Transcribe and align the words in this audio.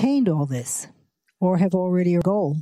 attained 0.00 0.30
all 0.30 0.46
this 0.46 0.88
or 1.40 1.58
have 1.58 1.74
already 1.74 2.14
a 2.14 2.20
goal, 2.20 2.56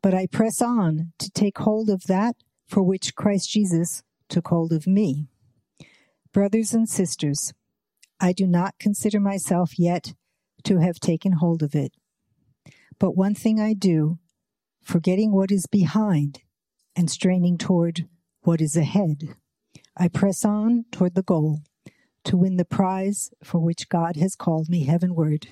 but 0.00 0.14
I 0.14 0.28
press 0.28 0.62
on 0.62 1.12
to 1.18 1.28
take 1.32 1.58
hold 1.58 1.90
of 1.90 2.04
that 2.04 2.36
for 2.64 2.80
which 2.80 3.16
Christ 3.16 3.50
Jesus 3.50 4.04
took 4.28 4.46
hold 4.46 4.72
of 4.72 4.86
me. 4.86 5.26
Brothers 6.32 6.74
and 6.74 6.88
sisters, 6.88 7.52
I 8.20 8.32
do 8.32 8.46
not 8.46 8.78
consider 8.78 9.18
myself 9.18 9.80
yet 9.80 10.14
to 10.62 10.78
have 10.78 11.00
taken 11.00 11.32
hold 11.32 11.60
of 11.60 11.74
it. 11.74 11.92
But 13.00 13.16
one 13.16 13.34
thing 13.34 13.58
I 13.58 13.72
do, 13.72 14.20
forgetting 14.80 15.32
what 15.32 15.50
is 15.50 15.66
behind 15.66 16.42
and 16.94 17.10
straining 17.10 17.58
toward 17.58 18.06
what 18.42 18.60
is 18.60 18.76
ahead, 18.76 19.34
I 19.96 20.06
press 20.06 20.44
on 20.44 20.84
toward 20.92 21.16
the 21.16 21.24
goal 21.24 21.62
to 22.22 22.36
win 22.36 22.58
the 22.58 22.64
prize 22.64 23.30
for 23.42 23.58
which 23.58 23.88
God 23.88 24.14
has 24.18 24.36
called 24.36 24.68
me 24.68 24.84
heavenward 24.84 25.48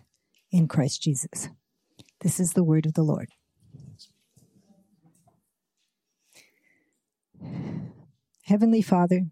in 0.50 0.68
Christ 0.68 1.02
Jesus. 1.02 1.48
This 2.20 2.38
is 2.40 2.52
the 2.52 2.64
word 2.64 2.86
of 2.86 2.94
the 2.94 3.02
Lord. 3.02 3.28
Heavenly 8.44 8.82
Father, 8.82 9.26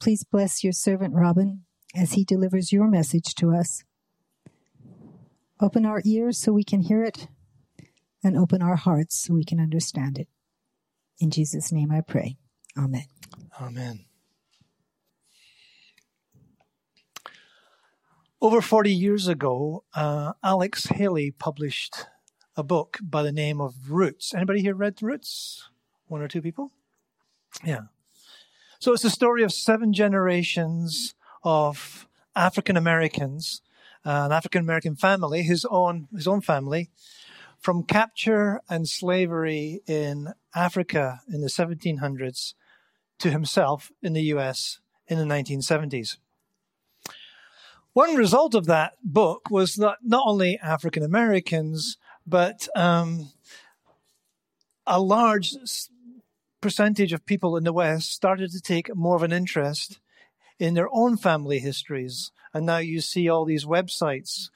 please 0.00 0.24
bless 0.24 0.62
your 0.62 0.72
servant 0.72 1.14
Robin 1.14 1.64
as 1.94 2.12
he 2.12 2.24
delivers 2.24 2.72
your 2.72 2.86
message 2.88 3.34
to 3.36 3.52
us. 3.52 3.82
Open 5.60 5.84
our 5.84 6.00
ears 6.04 6.38
so 6.38 6.52
we 6.52 6.62
can 6.62 6.82
hear 6.82 7.02
it, 7.02 7.26
and 8.22 8.38
open 8.38 8.62
our 8.62 8.76
hearts 8.76 9.18
so 9.18 9.34
we 9.34 9.44
can 9.44 9.58
understand 9.58 10.18
it. 10.18 10.28
In 11.18 11.30
Jesus' 11.30 11.72
name 11.72 11.90
I 11.90 12.00
pray. 12.00 12.36
Amen. 12.76 13.06
Amen. 13.60 14.07
Over 18.40 18.60
40 18.60 18.92
years 18.92 19.26
ago, 19.26 19.82
uh, 19.94 20.34
Alex 20.44 20.86
Haley 20.86 21.32
published 21.32 22.06
a 22.56 22.62
book 22.62 22.98
by 23.02 23.24
the 23.24 23.32
name 23.32 23.60
of 23.60 23.90
Roots. 23.90 24.32
Anybody 24.32 24.60
here 24.60 24.76
read 24.76 25.02
Roots? 25.02 25.68
One 26.06 26.22
or 26.22 26.28
two 26.28 26.40
people? 26.40 26.70
Yeah. 27.64 27.86
So 28.78 28.92
it's 28.92 29.02
the 29.02 29.10
story 29.10 29.42
of 29.42 29.52
seven 29.52 29.92
generations 29.92 31.16
of 31.42 32.06
African 32.36 32.76
Americans, 32.76 33.60
uh, 34.06 34.26
an 34.26 34.30
African 34.30 34.60
American 34.60 34.94
family, 34.94 35.42
his 35.42 35.64
own 35.68 36.06
his 36.14 36.28
own 36.28 36.40
family, 36.40 36.90
from 37.58 37.82
capture 37.82 38.60
and 38.70 38.88
slavery 38.88 39.80
in 39.88 40.32
Africa 40.54 41.22
in 41.28 41.40
the 41.40 41.48
1700s 41.48 42.54
to 43.18 43.30
himself 43.32 43.90
in 44.00 44.12
the 44.12 44.22
U.S. 44.22 44.78
in 45.08 45.18
the 45.18 45.24
1970s. 45.24 46.18
One 47.92 48.14
result 48.14 48.54
of 48.54 48.66
that 48.66 48.94
book 49.02 49.50
was 49.50 49.74
that 49.76 49.98
not 50.02 50.24
only 50.26 50.58
African 50.62 51.02
Americans, 51.02 51.96
but 52.26 52.68
um, 52.76 53.30
a 54.86 55.00
large 55.00 55.54
percentage 56.60 57.12
of 57.12 57.26
people 57.26 57.56
in 57.56 57.64
the 57.64 57.72
West 57.72 58.12
started 58.12 58.50
to 58.52 58.60
take 58.60 58.94
more 58.94 59.16
of 59.16 59.22
an 59.22 59.32
interest 59.32 60.00
in 60.58 60.74
their 60.74 60.88
own 60.92 61.16
family 61.16 61.60
histories. 61.60 62.30
And 62.52 62.66
now 62.66 62.78
you 62.78 63.00
see 63.00 63.28
all 63.28 63.44
these 63.44 63.64
websites, 63.64 64.50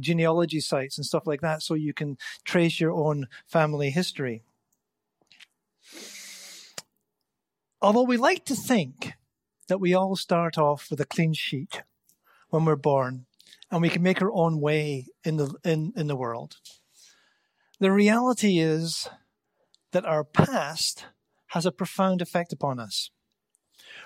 genealogy 0.00 0.60
sites 0.60 0.98
and 0.98 1.06
stuff 1.06 1.26
like 1.26 1.40
that, 1.40 1.62
so 1.62 1.74
you 1.74 1.92
can 1.92 2.16
trace 2.44 2.80
your 2.80 2.92
own 2.92 3.26
family 3.46 3.90
history. 3.90 4.42
Although 7.80 8.02
we 8.02 8.16
like 8.16 8.44
to 8.46 8.54
think 8.54 9.14
that 9.68 9.80
we 9.80 9.94
all 9.94 10.16
start 10.16 10.58
off 10.58 10.90
with 10.90 11.00
a 11.00 11.06
clean 11.06 11.32
sheet 11.32 11.82
when 12.48 12.64
we're 12.64 12.76
born 12.76 13.26
and 13.70 13.82
we 13.82 13.90
can 13.90 14.02
make 14.02 14.22
our 14.22 14.32
own 14.32 14.60
way 14.60 15.06
in 15.24 15.36
the, 15.36 15.54
in, 15.64 15.92
in 15.96 16.06
the 16.06 16.16
world. 16.16 16.56
The 17.80 17.92
reality 17.92 18.58
is 18.58 19.08
that 19.92 20.04
our 20.04 20.24
past 20.24 21.06
has 21.48 21.64
a 21.64 21.72
profound 21.72 22.20
effect 22.20 22.52
upon 22.52 22.78
us. 22.78 23.10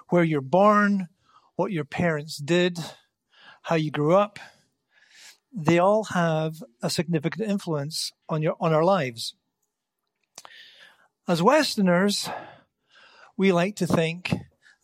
Where 0.09 0.25
you're 0.25 0.41
born, 0.41 1.09
what 1.57 1.73
your 1.73 1.85
parents 1.85 2.37
did, 2.37 2.79
how 3.63 3.77
you 3.77 3.91
grew 3.91 4.15
up, 4.15 4.39
they 5.53 5.79
all 5.79 6.05
have 6.05 6.63
a 6.83 6.91
significant 6.91 7.49
influence 7.49 8.13
on 8.29 8.43
your 8.43 8.57
on 8.59 8.73
our 8.73 8.85
lives. 8.85 9.35
As 11.29 11.43
Westerners, 11.43 12.29
we 13.37 13.53
like 13.53 13.77
to 13.77 13.87
think 13.87 14.35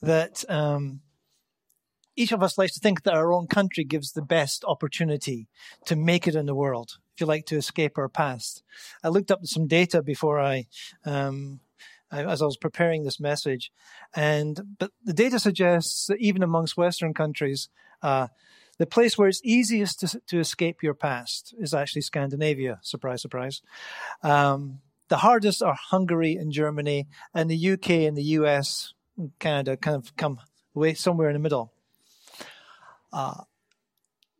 that 0.03 0.45
um, 0.49 1.01
each 2.19 2.33
of 2.33 2.43
us 2.43 2.59
likes 2.59 2.75
to 2.75 2.81
think 2.81 3.05
that 3.05 3.15
our 3.15 3.33
own 3.33 3.47
country 3.47 3.84
gives 3.84 4.12
the 4.12 4.23
best 4.23 4.65
opportunity 4.67 5.47
to 5.87 5.95
make 5.95 6.27
it 6.27 6.34
in 6.34 6.47
the 6.47 6.55
world, 6.55 6.99
if 7.15 7.21
you 7.21 7.27
like, 7.27 7.47
to 7.47 7.56
escape 7.56 7.97
our 7.97 8.09
past. 8.09 8.65
I 9.05 9.09
looked 9.09 9.31
up 9.31 9.41
some 9.45 9.69
data 9.69 10.03
before 10.03 10.41
I, 10.41 10.67
um, 11.05 11.61
as 12.11 12.43
I 12.43 12.45
was 12.45 12.56
preparing 12.56 13.05
this 13.05 13.21
message, 13.21 13.71
and 14.15 14.61
but 14.81 14.91
the 15.05 15.12
data 15.12 15.39
suggests 15.39 16.06
that 16.06 16.19
even 16.19 16.43
amongst 16.43 16.77
Western 16.77 17.15
countries, 17.15 17.69
uh, 18.03 18.27
the 18.79 18.87
place 18.87 19.17
where 19.17 19.29
it's 19.29 19.41
easiest 19.45 20.00
to, 20.00 20.21
to, 20.27 20.41
escape 20.41 20.83
your 20.83 20.95
past 20.95 21.55
is 21.59 21.75
actually 21.75 22.03
Scandinavia. 22.03 22.81
Surprise, 22.83 23.23
surprise. 23.23 23.62
Um, 24.23 24.81
the 25.09 25.19
hardest 25.19 25.62
are 25.62 25.75
Hungary 25.75 26.35
and 26.35 26.50
Germany, 26.50 27.06
and 27.33 27.49
the 27.49 27.71
UK 27.73 27.91
and 27.91 28.17
the 28.17 28.23
US, 28.39 28.93
Canada 29.39 29.77
kind 29.77 29.97
of 29.97 30.17
come 30.17 30.41
away 30.75 30.95
somewhere 30.95 31.29
in 31.29 31.35
the 31.35 31.41
middle. 31.41 31.73
Uh, 33.13 33.43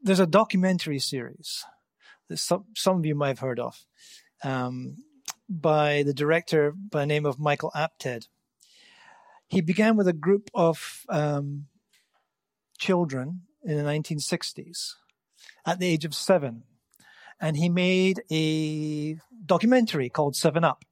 there's 0.03 0.21
a 0.21 0.27
documentary 0.27 0.99
series 0.99 1.65
that 2.29 2.39
some, 2.39 2.65
some 2.75 2.99
of 2.99 3.07
you 3.07 3.15
might 3.15 3.29
have 3.29 3.39
heard 3.39 3.61
of 3.61 3.85
um, 4.45 4.97
by 5.49 6.03
the 6.03 6.15
director 6.15 6.73
by 6.73 7.01
the 7.01 7.07
name 7.07 7.27
of 7.27 7.39
Michael 7.39 7.73
Apted. 7.75 8.29
He 9.49 9.61
began 9.61 9.97
with 9.97 10.07
a 10.07 10.13
group 10.13 10.51
of 10.55 11.05
um, 11.09 11.67
children 12.79 13.43
in 13.65 13.77
the 13.77 13.83
1960s 13.83 14.95
at 15.67 15.79
the 15.79 15.87
age 15.87 16.05
of 16.05 16.15
seven. 16.15 16.65
And 17.41 17.57
he 17.57 17.69
made 17.69 18.23
a 18.31 19.19
documentary 19.45 20.09
called 20.09 20.37
Seven 20.37 20.65
Up. 20.65 20.85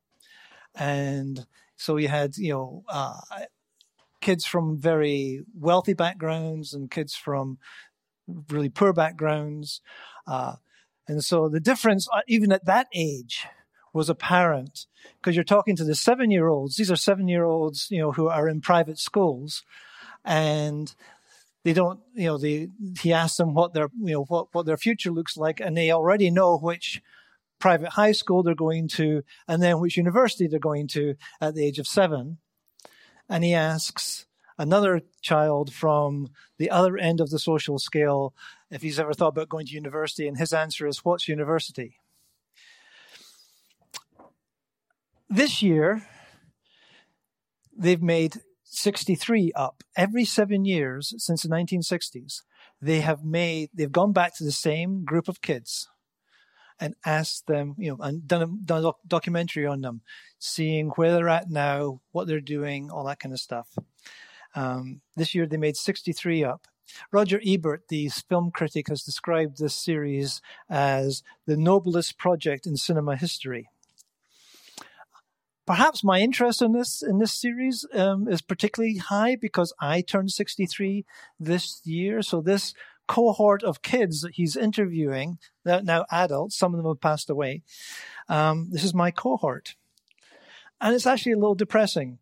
And 0.74 1.46
so 1.76 1.96
he 1.96 2.06
had, 2.06 2.36
you 2.36 2.52
know, 2.52 2.84
uh, 2.88 3.18
kids 4.26 4.44
from 4.44 4.76
very 4.76 5.44
wealthy 5.56 5.94
backgrounds 5.94 6.74
and 6.74 6.90
kids 6.90 7.14
from 7.14 7.58
really 8.48 8.68
poor 8.68 8.92
backgrounds. 8.92 9.80
Uh, 10.26 10.56
and 11.06 11.22
so 11.22 11.48
the 11.48 11.60
difference, 11.60 12.08
uh, 12.12 12.22
even 12.26 12.50
at 12.50 12.64
that 12.64 12.88
age, 12.92 13.46
was 13.92 14.10
apparent 14.10 14.86
because 15.20 15.36
you're 15.36 15.44
talking 15.44 15.76
to 15.76 15.84
the 15.84 15.94
seven 15.94 16.32
year 16.32 16.48
olds. 16.48 16.74
These 16.74 16.90
are 16.90 16.96
seven 16.96 17.28
year 17.28 17.44
olds, 17.44 17.86
you 17.88 18.00
know, 18.00 18.10
who 18.10 18.26
are 18.26 18.48
in 18.48 18.60
private 18.60 18.98
schools 18.98 19.62
and 20.24 20.92
they 21.62 21.72
don't, 21.72 22.00
you 22.16 22.26
know, 22.26 22.36
they, 22.36 22.68
he 23.00 23.12
asked 23.12 23.38
them 23.38 23.54
what 23.54 23.74
their, 23.74 23.90
you 23.96 24.14
know, 24.14 24.24
what, 24.24 24.48
what 24.50 24.66
their 24.66 24.76
future 24.76 25.12
looks 25.12 25.36
like 25.36 25.60
and 25.60 25.76
they 25.76 25.92
already 25.92 26.32
know 26.32 26.58
which 26.58 27.00
private 27.60 27.90
high 27.90 28.12
school 28.12 28.42
they're 28.42 28.56
going 28.56 28.88
to 28.88 29.22
and 29.46 29.62
then 29.62 29.78
which 29.78 29.96
university 29.96 30.48
they're 30.48 30.58
going 30.58 30.88
to 30.88 31.14
at 31.40 31.54
the 31.54 31.64
age 31.64 31.78
of 31.78 31.86
seven 31.86 32.38
and 33.28 33.44
he 33.44 33.54
asks 33.54 34.26
another 34.58 35.02
child 35.20 35.72
from 35.72 36.28
the 36.58 36.70
other 36.70 36.96
end 36.96 37.20
of 37.20 37.30
the 37.30 37.38
social 37.38 37.78
scale 37.78 38.34
if 38.70 38.82
he's 38.82 38.98
ever 38.98 39.12
thought 39.12 39.28
about 39.28 39.48
going 39.48 39.66
to 39.66 39.74
university, 39.74 40.26
and 40.26 40.38
his 40.38 40.52
answer 40.52 40.86
is, 40.86 41.04
What's 41.04 41.28
university? 41.28 41.98
This 45.28 45.62
year, 45.62 46.06
they've 47.76 48.02
made 48.02 48.36
63 48.64 49.52
up. 49.54 49.82
Every 49.96 50.24
seven 50.24 50.64
years 50.64 51.14
since 51.18 51.42
the 51.42 51.48
1960s, 51.48 52.42
they 52.80 53.00
have 53.00 53.24
made, 53.24 53.70
they've 53.74 53.90
gone 53.90 54.12
back 54.12 54.36
to 54.36 54.44
the 54.44 54.52
same 54.52 55.04
group 55.04 55.28
of 55.28 55.40
kids 55.40 55.88
and 56.80 56.94
asked 57.04 57.46
them, 57.46 57.74
you 57.78 57.90
know, 57.90 57.98
and 58.00 58.26
done 58.26 58.42
a, 58.42 58.46
done 58.46 58.84
a 58.84 58.92
documentary 59.06 59.66
on 59.66 59.80
them, 59.80 60.02
seeing 60.38 60.90
where 60.90 61.12
they're 61.12 61.28
at 61.28 61.50
now, 61.50 62.00
what 62.12 62.26
they're 62.26 62.40
doing, 62.40 62.90
all 62.90 63.04
that 63.04 63.20
kind 63.20 63.32
of 63.32 63.40
stuff. 63.40 63.68
Um, 64.54 65.00
this 65.16 65.34
year 65.34 65.46
they 65.46 65.56
made 65.56 65.76
63 65.76 66.44
up. 66.44 66.66
Roger 67.10 67.40
Ebert, 67.44 67.88
the 67.88 68.08
film 68.08 68.50
critic, 68.50 68.88
has 68.88 69.02
described 69.02 69.58
this 69.58 69.74
series 69.74 70.40
as 70.70 71.22
the 71.46 71.56
noblest 71.56 72.18
project 72.18 72.66
in 72.66 72.76
cinema 72.76 73.16
history. 73.16 73.68
Perhaps 75.66 76.04
my 76.04 76.20
interest 76.20 76.62
in 76.62 76.72
this 76.72 77.02
in 77.02 77.18
this 77.18 77.32
series 77.32 77.84
um, 77.92 78.28
is 78.28 78.40
particularly 78.40 78.98
high 78.98 79.34
because 79.34 79.74
I 79.80 80.00
turned 80.00 80.30
63 80.30 81.04
this 81.40 81.80
year. 81.84 82.22
So 82.22 82.40
this 82.40 82.72
cohort 83.06 83.62
of 83.62 83.82
kids 83.82 84.20
that 84.22 84.34
he's 84.34 84.56
interviewing, 84.56 85.38
now 85.64 86.04
adults, 86.10 86.56
some 86.56 86.74
of 86.74 86.78
them 86.78 86.90
have 86.90 87.00
passed 87.00 87.30
away. 87.30 87.62
Um, 88.28 88.68
this 88.70 88.84
is 88.84 88.94
my 88.94 89.10
cohort. 89.10 89.76
And 90.80 90.94
it's 90.94 91.06
actually 91.06 91.32
a 91.32 91.38
little 91.38 91.54
depressing 91.54 92.18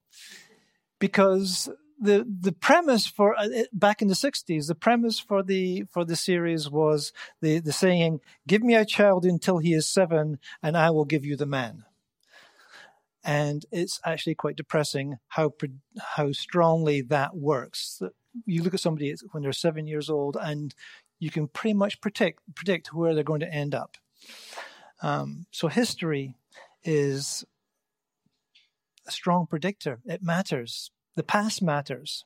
because 0.99 1.69
the 2.01 2.27
the 2.41 2.53
premise 2.53 3.07
for 3.07 3.39
uh, 3.39 3.49
back 3.73 4.03
in 4.03 4.09
the 4.09 4.15
60s 4.15 4.67
the 4.67 4.75
premise 4.75 5.19
for 5.19 5.43
the 5.43 5.85
for 5.91 6.05
the 6.05 6.17
series 6.17 6.69
was 6.69 7.13
the 7.41 7.61
the 7.61 7.73
saying 7.73 8.21
give 8.47 8.63
me 8.63 8.75
a 8.75 8.85
child 8.85 9.25
until 9.25 9.59
he 9.59 9.73
is 9.73 9.89
7 9.89 10.39
and 10.63 10.77
I 10.77 10.91
will 10.91 11.05
give 11.05 11.25
you 11.25 11.37
the 11.37 11.47
man 11.47 11.85
and 13.23 13.65
it's 13.73 14.01
actually 14.05 14.35
quite 14.35 14.57
depressing 14.57 15.19
how 15.29 15.53
how 16.17 16.33
strongly 16.33 17.01
that 17.01 17.37
works 17.37 18.03
you 18.47 18.63
look 18.63 18.75
at 18.75 18.81
somebody 18.81 19.15
when 19.33 19.43
they're 19.43 19.53
7 19.53 19.87
years 19.87 20.11
old 20.11 20.37
and 20.41 20.75
you 21.19 21.31
can 21.31 21.49
pretty 21.49 21.75
much 21.75 22.01
predict 22.01 22.41
predict 22.55 22.93
where 22.93 23.15
they're 23.15 23.25
going 23.25 23.41
to 23.41 23.53
end 23.53 23.75
up 23.75 23.97
um, 25.03 25.47
so 25.51 25.69
history 25.69 26.35
is 26.83 27.45
a 29.07 29.11
strong 29.11 29.47
predictor 29.47 30.01
it 30.05 30.23
matters 30.23 30.91
the 31.15 31.23
past 31.23 31.63
matters. 31.63 32.25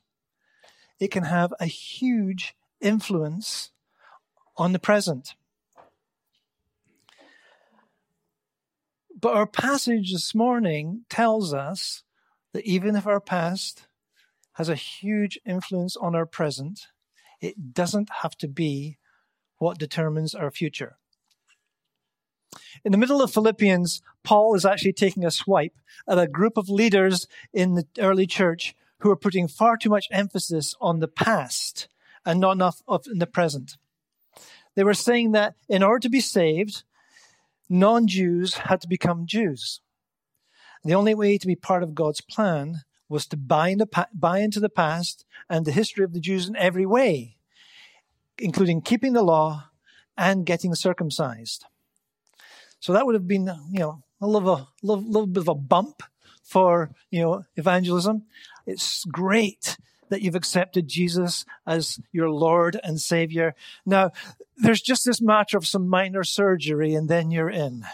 It 0.99 1.09
can 1.11 1.23
have 1.23 1.53
a 1.59 1.65
huge 1.65 2.55
influence 2.81 3.71
on 4.57 4.73
the 4.73 4.79
present. 4.79 5.35
But 9.19 9.35
our 9.35 9.47
passage 9.47 10.11
this 10.11 10.33
morning 10.33 11.05
tells 11.09 11.53
us 11.53 12.03
that 12.53 12.65
even 12.65 12.95
if 12.95 13.05
our 13.05 13.19
past 13.19 13.87
has 14.53 14.69
a 14.69 14.75
huge 14.75 15.39
influence 15.45 15.95
on 15.95 16.15
our 16.15 16.25
present, 16.25 16.87
it 17.41 17.73
doesn't 17.73 18.09
have 18.21 18.37
to 18.37 18.47
be 18.47 18.97
what 19.57 19.77
determines 19.77 20.35
our 20.35 20.51
future. 20.51 20.97
In 22.83 22.91
the 22.91 22.97
middle 22.97 23.21
of 23.21 23.31
Philippians, 23.31 24.01
Paul 24.23 24.55
is 24.55 24.65
actually 24.65 24.93
taking 24.93 25.25
a 25.25 25.31
swipe 25.31 25.75
at 26.07 26.19
a 26.19 26.27
group 26.27 26.57
of 26.57 26.69
leaders 26.69 27.27
in 27.53 27.75
the 27.75 27.85
early 27.99 28.25
church 28.25 28.75
who 28.99 29.09
are 29.09 29.15
putting 29.15 29.47
far 29.47 29.77
too 29.77 29.89
much 29.89 30.07
emphasis 30.11 30.75
on 30.81 30.99
the 30.99 31.07
past 31.07 31.87
and 32.25 32.39
not 32.39 32.53
enough 32.53 32.81
of 32.87 33.05
in 33.07 33.19
the 33.19 33.27
present. 33.27 33.77
They 34.75 34.83
were 34.83 34.93
saying 34.93 35.31
that 35.33 35.55
in 35.67 35.83
order 35.83 35.99
to 35.99 36.09
be 36.09 36.21
saved, 36.21 36.83
non 37.69 38.07
Jews 38.07 38.55
had 38.55 38.81
to 38.81 38.87
become 38.87 39.25
Jews. 39.25 39.81
The 40.83 40.95
only 40.95 41.13
way 41.13 41.37
to 41.37 41.47
be 41.47 41.55
part 41.55 41.83
of 41.83 41.95
God's 41.95 42.21
plan 42.21 42.81
was 43.09 43.25
to 43.27 43.37
buy, 43.37 43.69
into, 43.69 43.87
buy 44.13 44.39
into 44.39 44.59
the 44.59 44.69
past 44.69 45.25
and 45.49 45.65
the 45.65 45.71
history 45.71 46.05
of 46.05 46.13
the 46.13 46.19
Jews 46.19 46.47
in 46.47 46.55
every 46.55 46.85
way, 46.85 47.35
including 48.37 48.81
keeping 48.81 49.13
the 49.13 49.23
law 49.23 49.65
and 50.15 50.45
getting 50.45 50.75
circumcised. 50.75 51.65
So 52.79 52.93
that 52.93 53.05
would 53.05 53.15
have 53.15 53.27
been, 53.27 53.47
you 53.71 53.79
know, 53.79 54.03
a 54.21 54.27
little, 54.27 54.55
a 54.55 54.67
little, 54.83 55.03
little 55.03 55.27
bit 55.27 55.41
of 55.41 55.47
a 55.47 55.55
bump 55.55 56.03
for, 56.43 56.91
you 57.09 57.21
know, 57.21 57.43
evangelism. 57.55 58.23
It's 58.65 59.03
great 59.05 59.77
that 60.09 60.21
you've 60.21 60.35
accepted 60.35 60.87
Jesus 60.87 61.45
as 61.65 61.99
your 62.11 62.29
Lord 62.29 62.79
and 62.83 62.99
Savior. 62.99 63.55
Now, 63.85 64.11
there's 64.57 64.81
just 64.81 65.05
this 65.05 65.21
matter 65.21 65.57
of 65.57 65.67
some 65.67 65.87
minor 65.87 66.23
surgery 66.23 66.93
and 66.93 67.07
then 67.07 67.31
you're 67.31 67.49
in. 67.49 67.85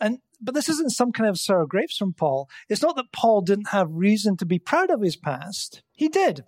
And 0.00 0.18
but 0.44 0.54
this 0.54 0.68
isn't 0.68 0.92
some 0.92 1.12
kind 1.12 1.28
of 1.28 1.38
sour 1.38 1.66
grapes 1.66 1.96
from 1.96 2.12
Paul. 2.12 2.48
It's 2.68 2.82
not 2.82 2.96
that 2.96 3.12
Paul 3.12 3.40
didn't 3.40 3.68
have 3.68 3.88
reason 3.90 4.36
to 4.36 4.46
be 4.46 4.58
proud 4.58 4.90
of 4.90 5.00
his 5.00 5.16
past. 5.16 5.82
He 5.92 6.08
did. 6.08 6.44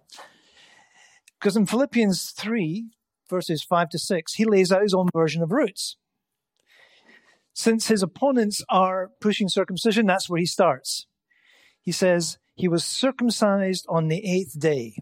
Because 1.38 1.56
in 1.56 1.66
Philippians 1.66 2.30
3, 2.32 2.90
verses 3.28 3.62
5 3.62 3.88
to 3.90 3.98
6, 3.98 4.34
he 4.34 4.44
lays 4.44 4.72
out 4.72 4.82
his 4.82 4.94
own 4.94 5.08
version 5.14 5.42
of 5.42 5.52
roots. 5.52 5.96
Since 7.52 7.88
his 7.88 8.02
opponents 8.02 8.62
are 8.68 9.10
pushing 9.20 9.48
circumcision, 9.48 10.06
that's 10.06 10.28
where 10.28 10.40
he 10.40 10.46
starts. 10.46 11.06
He 11.80 11.92
says, 11.92 12.38
He 12.54 12.68
was 12.68 12.84
circumcised 12.84 13.86
on 13.88 14.08
the 14.08 14.30
eighth 14.30 14.58
day. 14.58 14.98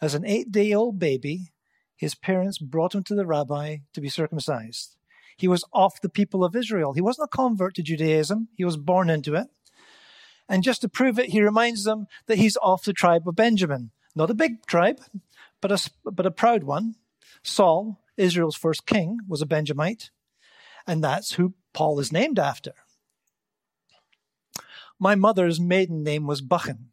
As 0.00 0.14
an 0.14 0.24
eight 0.24 0.50
day 0.50 0.72
old 0.72 0.98
baby, 0.98 1.52
his 1.96 2.14
parents 2.14 2.58
brought 2.58 2.94
him 2.94 3.04
to 3.04 3.14
the 3.14 3.26
rabbi 3.26 3.78
to 3.92 4.00
be 4.00 4.08
circumcised. 4.08 4.96
He 5.36 5.48
was 5.48 5.64
off 5.72 6.00
the 6.00 6.08
people 6.08 6.44
of 6.44 6.56
Israel. 6.56 6.92
He 6.92 7.00
wasn't 7.00 7.28
a 7.32 7.36
convert 7.36 7.74
to 7.76 7.82
Judaism, 7.82 8.48
he 8.54 8.64
was 8.64 8.76
born 8.76 9.10
into 9.10 9.34
it. 9.34 9.48
And 10.48 10.62
just 10.62 10.82
to 10.82 10.88
prove 10.88 11.18
it, 11.18 11.30
he 11.30 11.42
reminds 11.42 11.84
them 11.84 12.06
that 12.26 12.38
he's 12.38 12.58
off 12.58 12.84
the 12.84 12.92
tribe 12.92 13.26
of 13.26 13.36
Benjamin. 13.36 13.90
Not 14.14 14.30
a 14.30 14.34
big 14.34 14.66
tribe, 14.66 15.00
but 15.60 15.72
a, 15.72 15.90
but 16.04 16.26
a 16.26 16.30
proud 16.30 16.64
one. 16.64 16.96
Saul, 17.42 18.00
Israel's 18.16 18.56
first 18.56 18.86
king, 18.86 19.18
was 19.26 19.40
a 19.40 19.46
Benjamite 19.46 20.10
and 20.86 21.02
that's 21.02 21.32
who 21.32 21.54
Paul 21.72 21.98
is 22.00 22.12
named 22.12 22.38
after. 22.38 22.72
My 24.98 25.14
mother's 25.14 25.60
maiden 25.60 26.02
name 26.02 26.26
was 26.26 26.40
Buchan. 26.40 26.90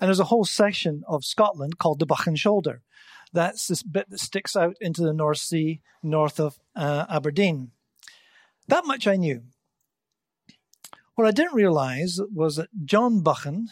And 0.00 0.08
there's 0.08 0.20
a 0.20 0.24
whole 0.24 0.44
section 0.44 1.02
of 1.06 1.24
Scotland 1.24 1.78
called 1.78 1.98
the 1.98 2.06
Buchan 2.06 2.36
Shoulder. 2.36 2.82
That's 3.32 3.66
this 3.66 3.82
bit 3.82 4.10
that 4.10 4.20
sticks 4.20 4.54
out 4.54 4.76
into 4.80 5.02
the 5.02 5.14
North 5.14 5.38
Sea 5.38 5.80
north 6.02 6.38
of 6.38 6.58
uh, 6.76 7.06
Aberdeen. 7.08 7.70
That 8.68 8.86
much 8.86 9.06
I 9.06 9.16
knew. 9.16 9.42
What 11.14 11.26
I 11.26 11.30
didn't 11.30 11.54
realize 11.54 12.20
was 12.32 12.56
that 12.56 12.70
John 12.84 13.20
Buchan, 13.20 13.68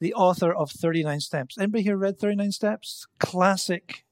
the 0.00 0.14
author 0.14 0.52
of 0.52 0.70
39 0.70 1.20
Steps, 1.20 1.58
anybody 1.58 1.84
here 1.84 1.96
read 1.96 2.18
39 2.18 2.52
Steps? 2.52 3.06
Classic 3.18 4.04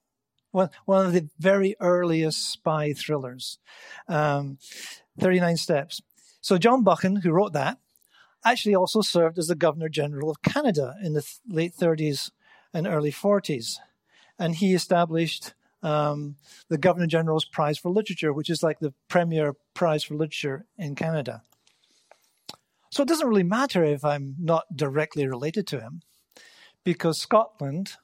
one, 0.50 0.70
one 0.84 1.06
of 1.06 1.12
the 1.12 1.28
very 1.38 1.76
earliest 1.80 2.50
spy 2.50 2.92
thrillers, 2.92 3.58
um, 4.08 4.58
39 5.18 5.56
Steps. 5.56 6.00
So 6.40 6.58
John 6.58 6.84
Buchan, 6.84 7.16
who 7.16 7.32
wrote 7.32 7.52
that, 7.52 7.78
actually 8.44 8.74
also 8.74 9.00
served 9.00 9.38
as 9.38 9.48
the 9.48 9.54
Governor 9.54 9.88
General 9.88 10.30
of 10.30 10.42
Canada 10.42 10.94
in 11.02 11.12
the 11.12 11.22
th- 11.22 11.40
late 11.48 11.74
30s 11.76 12.30
and 12.72 12.86
early 12.86 13.12
40s. 13.12 13.78
And 14.38 14.54
he 14.54 14.74
established 14.74 15.54
um, 15.82 16.36
the 16.68 16.78
Governor 16.78 17.06
General's 17.06 17.44
Prize 17.44 17.78
for 17.78 17.90
Literature, 17.90 18.32
which 18.32 18.50
is 18.50 18.62
like 18.62 18.80
the 18.80 18.94
premier 19.08 19.54
prize 19.74 20.04
for 20.04 20.14
literature 20.14 20.66
in 20.76 20.94
Canada. 20.94 21.42
So 22.90 23.02
it 23.02 23.08
doesn't 23.08 23.28
really 23.28 23.42
matter 23.42 23.84
if 23.84 24.04
I'm 24.04 24.34
not 24.38 24.76
directly 24.76 25.26
related 25.26 25.66
to 25.68 25.80
him, 25.80 26.02
because 26.84 27.20
Scotland, 27.20 27.96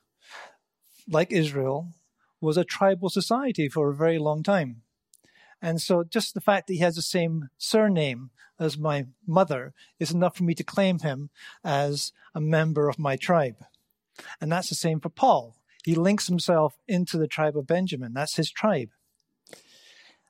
like 1.08 1.32
Israel, 1.32 1.88
was 2.40 2.56
a 2.56 2.64
tribal 2.64 3.08
society 3.08 3.68
for 3.68 3.90
a 3.90 3.94
very 3.94 4.18
long 4.18 4.42
time. 4.42 4.82
And 5.62 5.80
so 5.80 6.04
just 6.04 6.34
the 6.34 6.42
fact 6.42 6.66
that 6.66 6.74
he 6.74 6.80
has 6.80 6.96
the 6.96 7.02
same 7.02 7.48
surname 7.56 8.30
as 8.60 8.76
my 8.76 9.06
mother 9.26 9.72
is 9.98 10.12
enough 10.12 10.36
for 10.36 10.44
me 10.44 10.54
to 10.54 10.62
claim 10.62 10.98
him 10.98 11.30
as 11.64 12.12
a 12.34 12.40
member 12.40 12.88
of 12.88 12.98
my 12.98 13.16
tribe. 13.16 13.56
And 14.40 14.52
that's 14.52 14.68
the 14.68 14.74
same 14.74 15.00
for 15.00 15.08
Paul. 15.08 15.56
He 15.84 15.94
links 15.94 16.26
himself 16.26 16.76
into 16.88 17.18
the 17.18 17.28
tribe 17.28 17.56
of 17.56 17.66
Benjamin. 17.66 18.14
That's 18.14 18.36
his 18.36 18.50
tribe. 18.50 18.90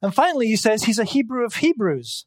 And 0.03 0.15
finally, 0.15 0.49
he 0.49 0.57
says 0.57 0.85
he's 0.85 0.99
a 0.99 1.05
Hebrew 1.05 1.45
of 1.45 1.57
Hebrews. 1.57 2.27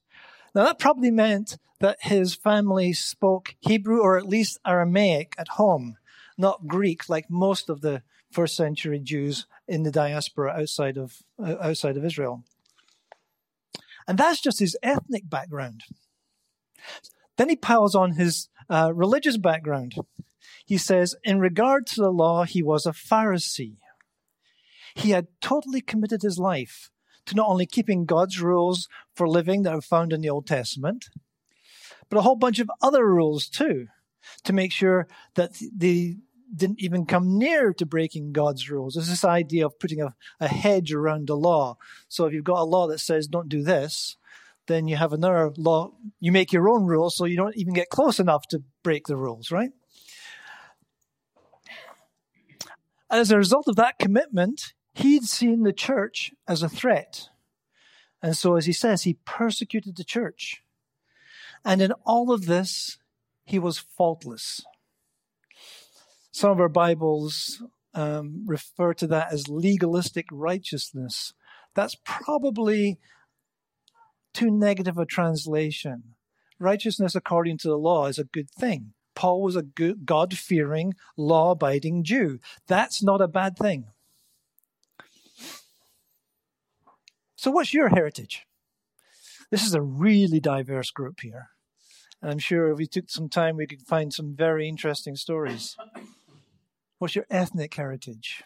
Now, 0.56 0.64
that 0.64 0.80
probably 0.80 1.12
meant 1.12 1.58
that 1.80 1.98
his 2.02 2.34
family 2.34 2.94
spoke 2.94 3.56
Hebrew 3.60 4.00
or 4.00 4.18
at 4.18 4.26
least 4.26 4.60
Aramaic 4.66 5.36
at 5.38 5.50
home, 5.50 5.98
not 6.38 6.68
Greek 6.68 7.10
like 7.10 7.30
most 7.30 7.70
of 7.70 7.82
the 7.82 8.02
first 8.32 8.56
century 8.56 9.00
Jews 9.00 9.46
in 9.68 9.84
the 9.84 9.92
diaspora 9.92 10.56
outside 10.60 10.98
of 10.98 11.22
uh, 11.38 11.56
outside 11.62 11.98
of 11.98 12.06
Israel. 12.06 12.44
And 14.08 14.18
that's 14.18 14.42
just 14.42 14.60
his 14.60 14.78
ethnic 14.82 15.30
background. 15.30 15.84
Then 17.38 17.50
he 17.50 17.56
piles 17.56 17.94
on 17.94 18.14
his 18.14 18.50
uh, 18.70 18.92
religious 18.96 19.38
background. 19.38 19.96
He 20.68 20.78
says, 20.78 21.16
in 21.24 21.40
regard 21.40 21.88
to 21.88 22.02
the 22.02 22.12
law, 22.12 22.44
he 22.44 22.62
was 22.62 22.86
a 22.86 22.92
Pharisee. 22.92 23.78
He 24.94 25.12
had 25.12 25.28
totally 25.40 25.80
committed 25.80 26.22
his 26.22 26.38
life 26.38 26.92
to 27.26 27.36
not 27.36 27.48
only 27.48 27.66
keeping 27.66 28.06
God's 28.06 28.42
rules 28.42 28.90
for 29.16 29.30
living 29.30 29.64
that 29.64 29.74
are 29.74 29.82
found 29.82 30.12
in 30.12 30.20
the 30.20 30.30
Old 30.30 30.46
Testament, 30.46 31.06
but 32.10 32.18
a 32.18 32.22
whole 32.22 32.36
bunch 32.36 32.60
of 32.60 32.70
other 32.82 33.08
rules 33.08 33.48
too, 33.48 33.88
to 34.44 34.52
make 34.52 34.74
sure 34.74 35.08
that 35.36 35.58
the 35.76 36.18
didn't 36.54 36.82
even 36.82 37.06
come 37.06 37.38
near 37.38 37.74
to 37.74 37.86
breaking 37.86 38.34
God's 38.34 38.70
rules. 38.70 38.94
There's 38.94 39.10
this 39.10 39.26
idea 39.26 39.66
of 39.66 39.80
putting 39.80 40.02
a, 40.02 40.16
a 40.40 40.48
hedge 40.48 40.94
around 40.94 41.28
the 41.28 41.36
law. 41.36 41.78
So 42.08 42.26
if 42.26 42.34
you've 42.34 42.44
got 42.44 42.62
a 42.62 42.64
law 42.64 42.88
that 42.88 43.00
says 43.00 43.28
don't 43.28 43.50
do 43.50 43.64
this, 43.64 44.18
then 44.68 44.88
you 44.88 44.96
have 44.98 45.14
another 45.14 45.52
law. 45.58 45.92
You 46.20 46.32
make 46.32 46.54
your 46.54 46.70
own 46.70 46.86
rules 46.86 47.16
so 47.16 47.26
you 47.26 47.38
don't 47.38 47.58
even 47.58 47.74
get 47.74 47.90
close 47.90 48.20
enough 48.20 48.48
to 48.50 48.64
break 48.84 49.08
the 49.08 49.18
rules, 49.18 49.52
right? 49.52 49.72
As 53.10 53.32
a 53.32 53.38
result 53.38 53.68
of 53.68 53.76
that 53.78 54.00
commitment, 54.00 54.74
he'd 54.94 55.24
seen 55.24 55.64
the 55.64 55.74
church 55.74 56.34
as 56.48 56.62
a 56.62 56.70
threat. 56.70 57.30
And 58.22 58.36
so, 58.36 58.56
as 58.56 58.66
he 58.66 58.74
says, 58.74 59.04
he 59.04 59.20
persecuted 59.26 59.96
the 59.96 60.04
church. 60.04 60.64
And 61.64 61.82
in 61.82 61.92
all 62.06 62.32
of 62.32 62.46
this, 62.46 62.98
he 63.46 63.60
was 63.60 63.78
faultless. 63.78 64.66
Some 66.32 66.52
of 66.52 66.60
our 66.60 66.70
Bibles 66.70 67.64
um, 67.94 68.44
refer 68.46 68.94
to 68.96 69.08
that 69.08 69.32
as 69.32 69.48
legalistic 69.48 70.26
righteousness. 70.32 71.34
That's 71.74 71.96
probably 72.04 73.00
too 74.34 74.52
negative 74.52 74.98
a 74.98 75.06
translation. 75.06 76.16
righteousness 76.60 77.16
according 77.16 77.58
to 77.60 77.68
the 77.68 77.78
law 77.78 78.08
is 78.08 78.20
a 78.20 78.24
good 78.24 78.50
thing. 78.50 78.94
Paul 79.18 79.42
was 79.42 79.56
a 79.56 79.64
God 79.64 80.38
fearing, 80.38 80.94
law 81.18 81.50
abiding 81.50 82.04
Jew. 82.04 82.38
That's 82.68 83.02
not 83.02 83.20
a 83.20 83.28
bad 83.28 83.58
thing. 83.58 83.86
So, 87.36 87.50
what's 87.50 87.74
your 87.74 87.90
heritage? 87.90 88.46
This 89.50 89.66
is 89.66 89.74
a 89.74 89.82
really 89.82 90.40
diverse 90.40 90.92
group 90.92 91.22
here. 91.22 91.50
And 92.22 92.30
I'm 92.30 92.38
sure 92.38 92.70
if 92.70 92.78
we 92.78 92.86
took 92.86 93.10
some 93.10 93.28
time, 93.28 93.56
we 93.56 93.66
could 93.66 93.88
find 93.88 94.14
some 94.14 94.36
very 94.36 94.70
interesting 94.70 95.16
stories. 95.16 95.76
What's 97.00 97.16
your 97.16 97.26
ethnic 97.32 97.74
heritage? 97.74 98.44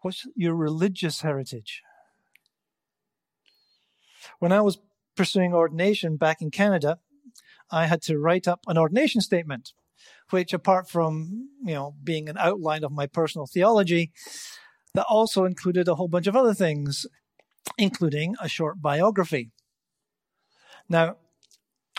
What's 0.00 0.26
your 0.34 0.56
religious 0.56 1.20
heritage? 1.20 1.82
When 4.40 4.50
I 4.50 4.60
was 4.60 4.78
pursuing 5.14 5.54
ordination 5.54 6.16
back 6.16 6.42
in 6.42 6.50
Canada, 6.50 6.98
I 7.70 7.86
had 7.86 8.02
to 8.02 8.18
write 8.18 8.46
up 8.46 8.60
an 8.66 8.78
ordination 8.78 9.20
statement, 9.20 9.72
which, 10.30 10.52
apart 10.52 10.88
from 10.88 11.48
you 11.64 11.74
know 11.74 11.94
being 12.02 12.28
an 12.28 12.36
outline 12.38 12.84
of 12.84 12.92
my 12.92 13.06
personal 13.06 13.46
theology, 13.46 14.12
that 14.94 15.06
also 15.08 15.44
included 15.44 15.88
a 15.88 15.94
whole 15.94 16.08
bunch 16.08 16.26
of 16.26 16.36
other 16.36 16.54
things, 16.54 17.06
including 17.78 18.34
a 18.40 18.48
short 18.48 18.80
biography. 18.80 19.50
Now, 20.88 21.16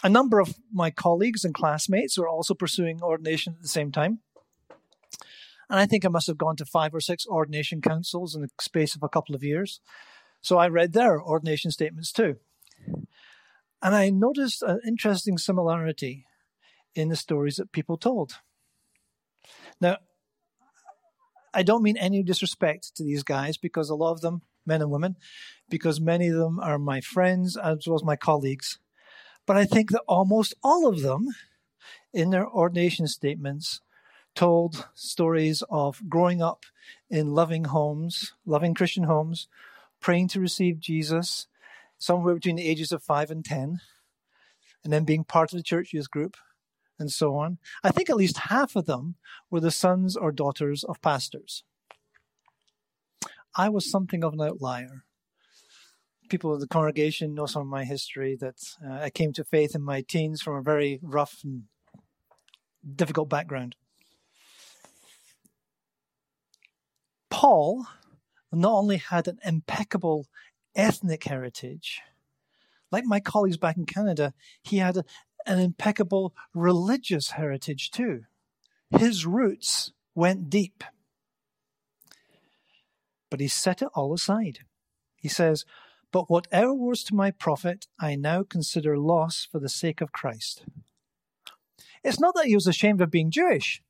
a 0.04 0.10
number 0.10 0.40
of 0.40 0.56
my 0.72 0.92
colleagues 0.92 1.44
and 1.44 1.54
classmates 1.54 2.18
were 2.18 2.28
also 2.28 2.54
pursuing 2.54 3.02
ordination 3.02 3.54
at 3.54 3.62
the 3.62 3.68
same 3.68 3.92
time. 3.92 4.20
And 5.70 5.80
I 5.80 5.86
think 5.86 6.06
I 6.06 6.10
must 6.10 6.28
have 6.28 6.38
gone 6.38 6.56
to 6.58 6.66
five 6.66 6.96
or 6.96 7.02
six 7.02 7.26
ordination 7.28 7.82
councils 7.82 8.36
in 8.36 8.42
the 8.42 8.50
space 8.62 8.96
of 8.96 9.04
a 9.04 9.10
couple 9.10 9.36
of 9.36 9.44
years. 9.44 9.82
So 10.42 10.58
I 10.58 10.70
read 10.70 10.94
their 10.94 11.22
ordination 11.22 11.72
statements 11.72 12.12
too. 12.12 12.38
And 13.82 13.96
I 13.96 14.10
noticed 14.10 14.64
an 14.64 14.80
interesting 14.88 15.38
similarity 15.38 16.26
in 16.96 17.10
the 17.10 17.16
stories 17.16 17.58
that 17.58 17.72
people 17.72 17.98
told. 17.98 18.40
Now, 19.80 19.98
I 21.54 21.64
don't 21.64 21.84
mean 21.84 21.98
any 21.98 22.24
disrespect 22.24 22.96
to 22.96 23.04
these 23.04 23.24
guys 23.24 23.58
because 23.58 23.90
a 23.90 23.96
lot 23.96 24.12
of 24.12 24.22
them, 24.22 24.42
men 24.66 24.82
and 24.82 24.92
women, 24.92 25.16
because 25.70 26.02
many 26.02 26.28
of 26.28 26.38
them 26.38 26.60
are 26.60 26.80
my 26.80 27.02
friends 27.02 27.56
as 27.58 27.88
well 27.88 27.96
as 27.96 28.04
my 28.04 28.16
colleagues. 28.16 28.80
But 29.46 29.58
I 29.58 29.66
think 29.66 29.92
that 29.92 30.04
almost 30.08 30.56
all 30.64 30.88
of 30.88 31.02
them, 31.02 31.28
in 32.14 32.32
their 32.32 32.48
ordination 32.48 33.08
statements, 33.08 33.82
told 34.36 34.88
stories 34.94 35.64
of 35.70 36.02
growing 36.10 36.42
up 36.42 36.66
in 37.10 37.34
loving 37.34 37.66
homes, 37.66 38.34
loving 38.46 38.74
Christian 38.74 39.06
homes, 39.06 39.48
praying 40.00 40.28
to 40.30 40.40
receive 40.40 40.80
Jesus 40.80 41.48
somewhere 41.98 42.36
between 42.36 42.56
the 42.56 42.68
ages 42.68 42.92
of 42.92 43.04
five 43.04 43.32
and 43.32 43.44
10, 43.44 43.80
and 44.84 44.94
then 44.94 45.04
being 45.04 45.24
part 45.24 45.51
of 45.51 45.58
the 45.58 45.63
church 45.63 45.94
youth 45.94 46.10
group, 46.10 46.38
and 47.00 47.12
so 47.12 47.36
on. 47.36 47.58
I 47.84 47.92
think 47.92 48.10
at 48.10 48.16
least 48.16 48.38
half 48.38 48.75
of 48.75 48.86
them 48.86 49.16
were 49.50 49.60
the 49.60 49.72
sons 49.72 50.16
or 50.16 50.32
daughters 50.32 50.84
of 50.84 51.01
pastors. 51.01 51.63
I 53.56 53.70
was 53.70 53.89
something 53.89 54.24
of 54.24 54.34
an 54.34 54.42
outlier. 54.42 55.04
People 56.30 56.54
of 56.54 56.60
the 56.60 56.68
congregation 56.68 57.34
know 57.34 57.46
some 57.46 57.62
of 57.62 57.68
my 57.68 57.86
history 57.86 58.36
that 58.39 58.58
uh, 58.86 58.94
I 58.94 59.10
came 59.10 59.34
to 59.34 59.44
faith 59.44 59.74
in 59.74 59.82
my 59.82 60.01
teens 60.01 60.42
from 60.42 60.56
a 60.56 60.62
very 60.62 61.00
rough 61.01 61.39
and 61.44 61.63
difficult 62.96 63.30
background. 63.30 63.75
Paul 67.30 67.86
not 68.51 68.74
only 68.74 68.98
had 68.98 69.27
an 69.27 69.39
impeccable 69.44 70.27
ethnic 70.78 71.26
heritage, 71.26 72.02
like 72.92 73.04
my 73.04 73.20
colleagues 73.20 73.58
back 73.58 73.76
in 73.76 73.86
Canada, 73.86 74.34
he 74.62 74.78
had 74.78 74.98
a, 74.98 75.04
an 75.46 75.60
impeccable 75.60 76.34
religious 76.54 77.32
heritage 77.32 77.92
too. 77.92 78.24
His 78.92 79.26
roots 79.26 79.92
went 80.16 80.50
deep. 80.50 80.84
But 83.30 83.42
he 83.42 83.50
set 83.50 83.82
it 83.82 83.90
all 83.94 84.14
aside. 84.14 84.60
He 85.18 85.28
says, 85.28 85.66
But 86.14 86.30
whatever 86.30 86.74
was 86.74 87.04
to 87.06 87.16
my 87.16 87.32
profit, 87.32 87.88
I 88.00 88.16
now 88.16 88.44
consider 88.44 88.98
loss 88.98 89.46
for 89.52 89.60
the 89.60 89.68
sake 89.68 90.00
of 90.00 90.14
Christ. 90.14 90.64
It's 92.04 92.20
not 92.20 92.36
that 92.36 92.46
he 92.46 92.56
was 92.56 92.68
ashamed 92.68 93.02
of 93.02 93.12
being 93.12 93.32
Jewish. 93.32 93.82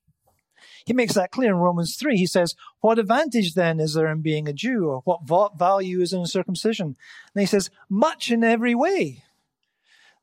He 0.86 0.94
makes 0.94 1.14
that 1.14 1.32
clear 1.32 1.52
in 1.52 1.58
Romans 1.58 1.96
3. 1.96 2.18
He 2.18 2.28
says, 2.28 2.56
What 2.82 3.00
advantage 3.00 3.54
then 3.54 3.80
is 3.80 3.94
there 3.94 4.12
in 4.12 4.22
being 4.22 4.48
a 4.48 4.54
Jew, 4.54 4.90
or 4.90 5.02
what 5.02 5.58
value 5.58 6.02
is 6.02 6.14
in 6.14 6.26
circumcision? 6.26 6.96
And 7.34 7.42
he 7.42 7.46
says, 7.46 7.70
Much 7.90 8.32
in 8.32 8.44
every 8.44 8.76
way. 8.76 9.24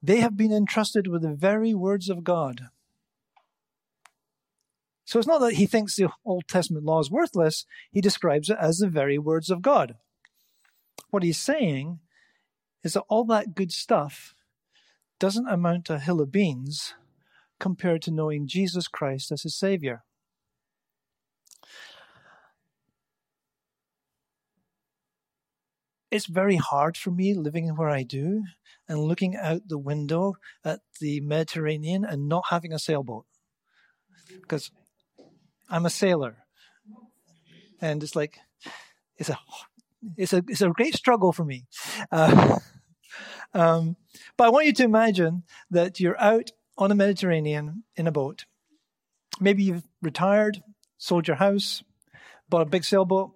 They 0.02 0.20
have 0.20 0.36
been 0.36 0.52
entrusted 0.52 1.06
with 1.06 1.22
the 1.22 1.34
very 1.34 1.72
words 1.74 2.10
of 2.10 2.24
God. 2.24 2.68
So 5.04 5.18
it's 5.18 5.28
not 5.28 5.38
that 5.38 5.54
he 5.54 5.66
thinks 5.66 5.96
the 5.96 6.10
Old 6.24 6.48
Testament 6.48 6.84
law 6.84 7.00
is 7.00 7.10
worthless, 7.10 7.66
he 7.90 8.00
describes 8.00 8.50
it 8.50 8.56
as 8.60 8.78
the 8.78 8.88
very 8.88 9.18
words 9.18 9.50
of 9.50 9.62
God. 9.62 9.96
What 11.10 11.22
he's 11.22 11.38
saying 11.38 12.00
is 12.82 12.94
that 12.94 13.04
all 13.08 13.24
that 13.26 13.54
good 13.54 13.72
stuff 13.72 14.34
doesn't 15.18 15.48
amount 15.48 15.86
to 15.86 15.94
a 15.94 15.98
hill 15.98 16.20
of 16.20 16.32
beans 16.32 16.94
compared 17.58 18.02
to 18.02 18.10
knowing 18.10 18.46
Jesus 18.46 18.88
Christ 18.88 19.30
as 19.32 19.42
his 19.42 19.54
Savior. 19.54 20.04
It's 26.14 26.26
very 26.26 26.54
hard 26.54 26.96
for 26.96 27.10
me 27.10 27.34
living 27.34 27.66
where 27.74 27.88
I 27.88 28.04
do 28.04 28.44
and 28.88 29.00
looking 29.00 29.34
out 29.34 29.62
the 29.66 29.78
window 29.78 30.34
at 30.64 30.78
the 31.00 31.20
Mediterranean 31.20 32.04
and 32.04 32.28
not 32.28 32.44
having 32.50 32.72
a 32.72 32.78
sailboat 32.78 33.26
because 34.40 34.70
I'm 35.68 35.86
a 35.86 35.90
sailor, 35.90 36.36
and 37.80 38.00
it's 38.00 38.14
like 38.14 38.38
it's 39.16 39.28
a 39.28 39.38
it's 40.16 40.32
a 40.32 40.44
it's 40.46 40.60
a 40.60 40.68
great 40.68 40.94
struggle 40.94 41.32
for 41.32 41.44
me. 41.44 41.66
Uh, 42.12 42.60
um, 43.54 43.96
but 44.36 44.44
I 44.44 44.50
want 44.50 44.66
you 44.66 44.72
to 44.74 44.84
imagine 44.84 45.42
that 45.72 45.98
you're 45.98 46.20
out 46.20 46.52
on 46.78 46.90
the 46.90 46.94
Mediterranean 46.94 47.82
in 47.96 48.06
a 48.06 48.12
boat. 48.12 48.44
Maybe 49.40 49.64
you've 49.64 49.88
retired, 50.00 50.62
sold 50.96 51.26
your 51.26 51.38
house, 51.38 51.82
bought 52.48 52.62
a 52.62 52.70
big 52.70 52.84
sailboat, 52.84 53.32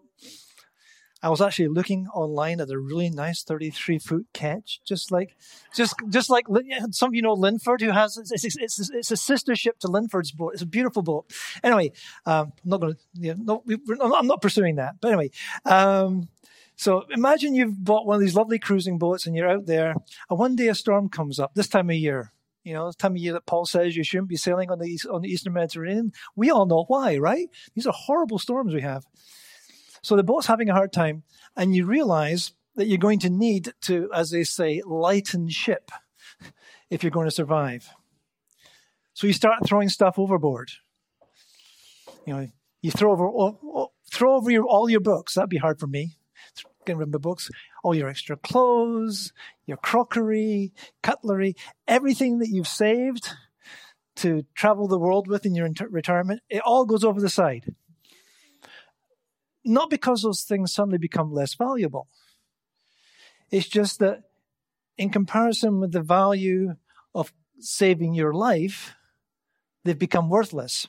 I 1.22 1.28
was 1.30 1.40
actually 1.40 1.68
looking 1.68 2.06
online 2.08 2.60
at 2.60 2.70
a 2.70 2.78
really 2.78 3.10
nice 3.10 3.42
33 3.42 3.98
foot 3.98 4.26
ketch, 4.32 4.80
just 4.84 5.10
like, 5.10 5.36
just, 5.74 5.94
just 6.08 6.30
like 6.30 6.46
some 6.92 7.10
of 7.10 7.14
you 7.14 7.22
know 7.22 7.32
Linford, 7.32 7.80
who 7.80 7.90
has 7.90 8.16
it's, 8.16 8.44
it's, 8.44 8.56
it's, 8.56 8.90
it's 8.90 9.10
a 9.10 9.16
sister 9.16 9.56
ship 9.56 9.78
to 9.80 9.88
Linford's 9.88 10.30
boat. 10.30 10.52
It's 10.54 10.62
a 10.62 10.66
beautiful 10.66 11.02
boat. 11.02 11.32
Anyway, 11.64 11.92
um, 12.24 12.52
I'm 12.64 12.70
not 12.70 12.80
going 12.80 12.96
to, 13.20 13.98
I'm 14.00 14.26
not 14.26 14.40
pursuing 14.40 14.76
that. 14.76 14.96
But 15.00 15.08
anyway, 15.08 15.30
um, 15.64 16.28
so 16.76 17.04
imagine 17.10 17.56
you've 17.56 17.82
bought 17.82 18.06
one 18.06 18.14
of 18.14 18.20
these 18.20 18.36
lovely 18.36 18.60
cruising 18.60 18.98
boats 18.98 19.26
and 19.26 19.34
you're 19.34 19.50
out 19.50 19.66
there, 19.66 19.94
and 20.30 20.38
one 20.38 20.54
day 20.54 20.68
a 20.68 20.74
storm 20.74 21.08
comes 21.08 21.40
up. 21.40 21.54
This 21.54 21.66
time 21.66 21.90
of 21.90 21.96
year, 21.96 22.32
you 22.62 22.72
know, 22.72 22.92
time 22.92 23.12
of 23.12 23.18
year 23.18 23.32
that 23.32 23.46
Paul 23.46 23.66
says 23.66 23.96
you 23.96 24.04
shouldn't 24.04 24.28
be 24.28 24.36
sailing 24.36 24.70
on 24.70 24.78
the 24.78 25.00
on 25.10 25.22
the 25.22 25.28
eastern 25.28 25.54
Mediterranean. 25.54 26.12
We 26.36 26.50
all 26.50 26.66
know 26.66 26.84
why, 26.86 27.16
right? 27.16 27.48
These 27.74 27.86
are 27.88 27.92
horrible 27.92 28.38
storms 28.38 28.72
we 28.72 28.82
have. 28.82 29.04
So 30.08 30.16
the 30.16 30.22
boat's 30.22 30.46
having 30.46 30.70
a 30.70 30.72
hard 30.72 30.90
time, 30.90 31.22
and 31.54 31.76
you 31.76 31.84
realize 31.84 32.52
that 32.76 32.86
you're 32.86 32.96
going 32.96 33.18
to 33.18 33.28
need 33.28 33.74
to, 33.82 34.08
as 34.14 34.30
they 34.30 34.42
say, 34.42 34.80
lighten 34.86 35.50
ship 35.50 35.90
if 36.90 37.02
you're 37.02 37.10
going 37.10 37.26
to 37.26 37.30
survive. 37.30 37.90
So 39.12 39.26
you 39.26 39.34
start 39.34 39.66
throwing 39.66 39.90
stuff 39.90 40.18
overboard. 40.18 40.70
You 42.24 42.32
know, 42.32 42.48
you 42.80 42.90
throw 42.90 43.12
over 43.12 43.26
oh, 43.26 43.92
throw 44.10 44.36
over 44.36 44.50
your, 44.50 44.64
all 44.64 44.88
your 44.88 45.00
books. 45.00 45.34
That'd 45.34 45.50
be 45.50 45.58
hard 45.58 45.78
for 45.78 45.86
me. 45.86 46.16
Of 46.88 46.96
my 46.96 47.18
books, 47.18 47.50
all 47.84 47.94
your 47.94 48.08
extra 48.08 48.38
clothes, 48.38 49.34
your 49.66 49.76
crockery, 49.76 50.72
cutlery, 51.02 51.54
everything 51.86 52.38
that 52.38 52.48
you've 52.48 52.66
saved 52.66 53.28
to 54.16 54.46
travel 54.54 54.88
the 54.88 54.98
world 54.98 55.28
with 55.28 55.44
in 55.44 55.54
your 55.54 55.68
retirement, 55.90 56.40
it 56.48 56.62
all 56.64 56.86
goes 56.86 57.04
over 57.04 57.20
the 57.20 57.28
side 57.28 57.74
not 59.68 59.90
because 59.90 60.22
those 60.22 60.42
things 60.42 60.72
suddenly 60.72 60.98
become 60.98 61.32
less 61.32 61.54
valuable. 61.54 62.08
It's 63.50 63.68
just 63.68 63.98
that 64.00 64.24
in 64.96 65.10
comparison 65.10 65.80
with 65.80 65.92
the 65.92 66.02
value 66.02 66.74
of 67.14 67.32
saving 67.58 68.14
your 68.14 68.32
life, 68.32 68.94
they've 69.84 69.98
become 69.98 70.28
worthless. 70.28 70.86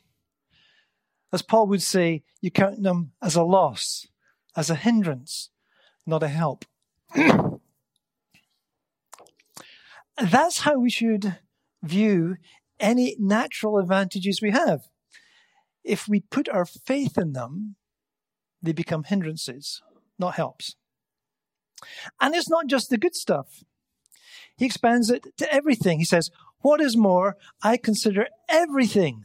As 1.32 1.42
Paul 1.42 1.68
would 1.68 1.84
say, 1.84 2.24
you 2.42 2.50
count 2.50 2.82
them 2.82 3.12
as 3.22 3.36
a 3.36 3.44
loss, 3.44 4.08
as 4.56 4.70
a 4.70 4.76
hindrance, 4.76 5.50
not 6.06 6.24
a 6.24 6.28
help. 6.28 6.66
That's 10.22 10.60
how 10.60 10.80
we 10.80 10.90
should 10.90 11.38
view 11.84 12.38
any 12.80 13.16
natural 13.20 13.78
advantages 13.78 14.42
we 14.42 14.52
have. 14.52 14.88
If 15.84 16.08
we 16.08 16.22
put 16.22 16.50
our 16.50 16.66
faith 16.66 17.18
in 17.18 17.34
them, 17.34 17.76
they 18.62 18.74
become 18.74 19.04
hindrances, 19.04 19.82
not 20.18 20.36
helps. 20.36 20.76
And 22.20 22.36
it's 22.36 22.50
not 22.50 22.68
just 22.68 22.90
the 22.90 22.98
good 22.98 23.16
stuff. 23.16 23.64
He 24.58 24.66
expands 24.66 25.10
it 25.10 25.26
to 25.38 25.54
everything. 25.54 26.00
He 26.00 26.06
says, 26.06 26.30
What 26.60 26.82
is 26.82 26.98
more, 26.98 27.38
I 27.64 27.78
consider 27.78 28.28
everything 28.50 29.24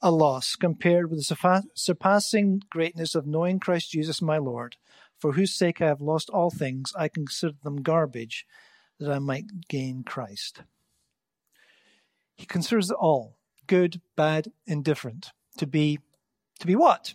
a 0.00 0.12
loss 0.12 0.54
compared 0.54 1.10
with 1.10 1.18
the 1.18 1.64
surpassing 1.74 2.62
greatness 2.70 3.16
of 3.16 3.26
knowing 3.26 3.58
Christ 3.58 3.90
Jesus 3.90 4.22
my 4.22 4.38
Lord, 4.38 4.76
for 5.18 5.32
whose 5.32 5.52
sake 5.52 5.80
I 5.80 5.86
have 5.86 6.00
lost 6.00 6.30
all 6.30 6.50
things. 6.50 6.92
I 6.96 7.08
consider 7.08 7.54
them 7.64 7.82
garbage 7.82 8.46
that 9.00 9.10
I 9.10 9.18
might 9.18 9.68
gain 9.68 10.04
Christ. 10.04 10.62
He 12.36 12.46
considers 12.46 12.90
it 12.90 12.96
all 13.00 13.38
good, 13.66 14.00
bad, 14.16 14.52
indifferent. 14.66 15.32
To 15.58 15.66
be, 15.66 15.98
to 16.60 16.66
be 16.66 16.76
what? 16.76 17.14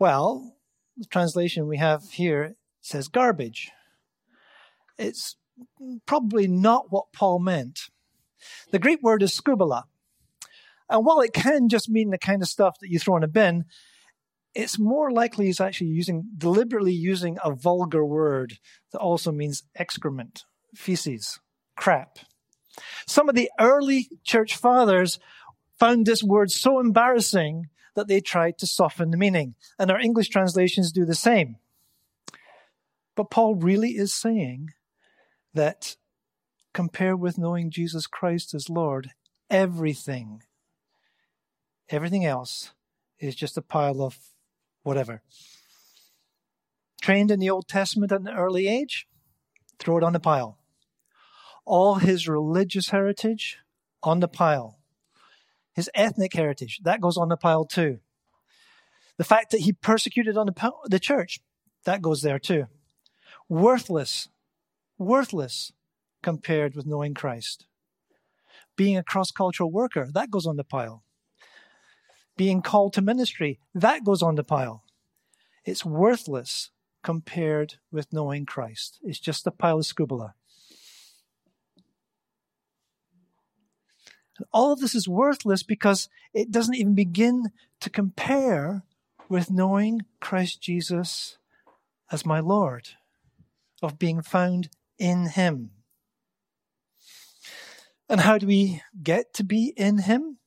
Well, 0.00 0.56
the 0.96 1.04
translation 1.04 1.66
we 1.66 1.76
have 1.76 2.02
here 2.12 2.56
says 2.80 3.06
garbage. 3.08 3.70
It's 4.98 5.36
probably 6.06 6.48
not 6.48 6.90
what 6.90 7.12
Paul 7.12 7.38
meant. 7.38 7.80
The 8.70 8.78
Greek 8.78 9.02
word 9.02 9.22
is 9.22 9.38
skubala. 9.38 9.82
And 10.88 11.04
while 11.04 11.20
it 11.20 11.34
can 11.34 11.68
just 11.68 11.90
mean 11.90 12.08
the 12.08 12.18
kind 12.18 12.40
of 12.40 12.48
stuff 12.48 12.78
that 12.80 12.88
you 12.88 12.98
throw 12.98 13.18
in 13.18 13.24
a 13.24 13.28
bin, 13.28 13.66
it's 14.54 14.78
more 14.78 15.10
likely 15.12 15.46
he's 15.46 15.60
actually 15.60 15.88
using, 15.88 16.30
deliberately 16.36 16.94
using 16.94 17.36
a 17.44 17.54
vulgar 17.54 18.04
word 18.04 18.54
that 18.92 19.00
also 19.00 19.30
means 19.30 19.64
excrement, 19.76 20.44
feces, 20.74 21.40
crap. 21.76 22.18
Some 23.06 23.28
of 23.28 23.34
the 23.34 23.50
early 23.60 24.08
church 24.24 24.56
fathers 24.56 25.18
found 25.78 26.06
this 26.06 26.22
word 26.22 26.50
so 26.50 26.80
embarrassing 26.80 27.66
that 27.94 28.08
they 28.08 28.20
tried 28.20 28.58
to 28.58 28.66
soften 28.66 29.10
the 29.10 29.16
meaning. 29.16 29.54
And 29.78 29.90
our 29.90 30.00
English 30.00 30.28
translations 30.28 30.92
do 30.92 31.04
the 31.04 31.14
same. 31.14 31.56
But 33.16 33.30
Paul 33.30 33.54
really 33.54 33.90
is 33.90 34.14
saying 34.14 34.70
that 35.54 35.96
compared 36.72 37.20
with 37.20 37.38
knowing 37.38 37.70
Jesus 37.70 38.06
Christ 38.06 38.54
as 38.54 38.70
Lord, 38.70 39.10
everything 39.50 40.42
Everything 41.90 42.24
else 42.24 42.70
is 43.18 43.34
just 43.34 43.58
a 43.58 43.62
pile 43.62 44.00
of 44.00 44.16
whatever. 44.84 45.22
Trained 47.02 47.32
in 47.32 47.40
the 47.40 47.50
Old 47.50 47.66
Testament 47.66 48.12
at 48.12 48.20
an 48.20 48.28
early 48.28 48.68
age, 48.68 49.08
throw 49.78 49.98
it 49.98 50.04
on 50.04 50.12
the 50.12 50.20
pile. 50.20 50.56
All 51.64 51.96
his 51.96 52.28
religious 52.28 52.90
heritage 52.90 53.58
on 54.04 54.20
the 54.20 54.28
pile. 54.28 54.78
His 55.80 55.90
ethnic 55.94 56.34
heritage, 56.34 56.80
that 56.84 57.00
goes 57.00 57.16
on 57.16 57.28
the 57.28 57.36
pile 57.36 57.64
too. 57.64 58.00
The 59.16 59.24
fact 59.24 59.50
that 59.50 59.60
he 59.60 59.72
persecuted 59.72 60.36
on 60.36 60.46
the, 60.46 60.72
the 60.86 61.00
church, 61.00 61.40
that 61.84 62.02
goes 62.02 62.22
there 62.22 62.38
too. 62.38 62.66
Worthless, 63.48 64.28
worthless 64.98 65.72
compared 66.22 66.74
with 66.74 66.86
knowing 66.86 67.14
Christ. 67.14 67.66
Being 68.76 68.96
a 68.96 69.02
cross 69.02 69.30
cultural 69.30 69.70
worker, 69.70 70.08
that 70.12 70.30
goes 70.30 70.46
on 70.46 70.56
the 70.56 70.64
pile 70.64 71.02
being 72.40 72.62
called 72.62 72.94
to 72.94 73.02
ministry, 73.02 73.60
that 73.74 74.02
goes 74.02 74.22
on 74.22 74.34
the 74.34 74.42
pile. 74.42 74.82
It's 75.66 75.84
worthless 75.84 76.70
compared 77.02 77.74
with 77.92 78.14
knowing 78.14 78.46
Christ. 78.46 78.98
It's 79.02 79.20
just 79.20 79.46
a 79.46 79.50
pile 79.50 79.80
of 79.80 79.84
skubala. 79.84 80.32
All 84.52 84.72
of 84.72 84.80
this 84.80 84.94
is 84.94 85.08
worthless 85.08 85.62
because 85.62 86.08
it 86.32 86.50
doesn't 86.50 86.74
even 86.74 86.94
begin 86.94 87.50
to 87.80 87.90
compare 87.90 88.84
with 89.28 89.50
knowing 89.50 90.02
Christ 90.20 90.60
Jesus 90.60 91.38
as 92.10 92.26
my 92.26 92.40
Lord, 92.40 92.88
of 93.82 93.98
being 93.98 94.20
found 94.22 94.68
in 94.98 95.26
Him. 95.26 95.70
And 98.08 98.20
how 98.20 98.38
do 98.38 98.46
we 98.46 98.82
get 99.02 99.32
to 99.34 99.44
be 99.44 99.72
in 99.76 99.98
Him? 99.98 100.38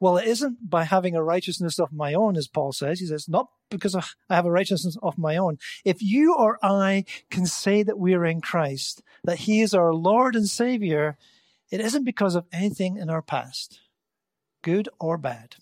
Well, 0.00 0.16
it 0.16 0.26
isn't 0.26 0.68
by 0.68 0.84
having 0.84 1.14
a 1.14 1.22
righteousness 1.22 1.78
of 1.78 1.92
my 1.92 2.14
own, 2.14 2.36
as 2.36 2.48
Paul 2.48 2.72
says. 2.72 3.00
He 3.00 3.06
says, 3.06 3.28
not 3.28 3.48
because 3.70 3.94
I 3.94 4.02
have 4.34 4.46
a 4.46 4.50
righteousness 4.50 4.96
of 5.02 5.18
my 5.18 5.36
own. 5.36 5.58
If 5.84 6.02
you 6.02 6.34
or 6.34 6.58
I 6.62 7.04
can 7.30 7.46
say 7.46 7.82
that 7.82 7.98
we 7.98 8.14
are 8.14 8.24
in 8.24 8.40
Christ, 8.40 9.02
that 9.24 9.40
He 9.40 9.60
is 9.60 9.74
our 9.74 9.92
Lord 9.94 10.34
and 10.34 10.48
Savior, 10.48 11.18
it 11.70 11.80
isn't 11.80 12.04
because 12.04 12.34
of 12.34 12.46
anything 12.52 12.96
in 12.96 13.10
our 13.10 13.22
past, 13.22 13.80
good 14.62 14.88
or 14.98 15.16
bad. 15.16 15.56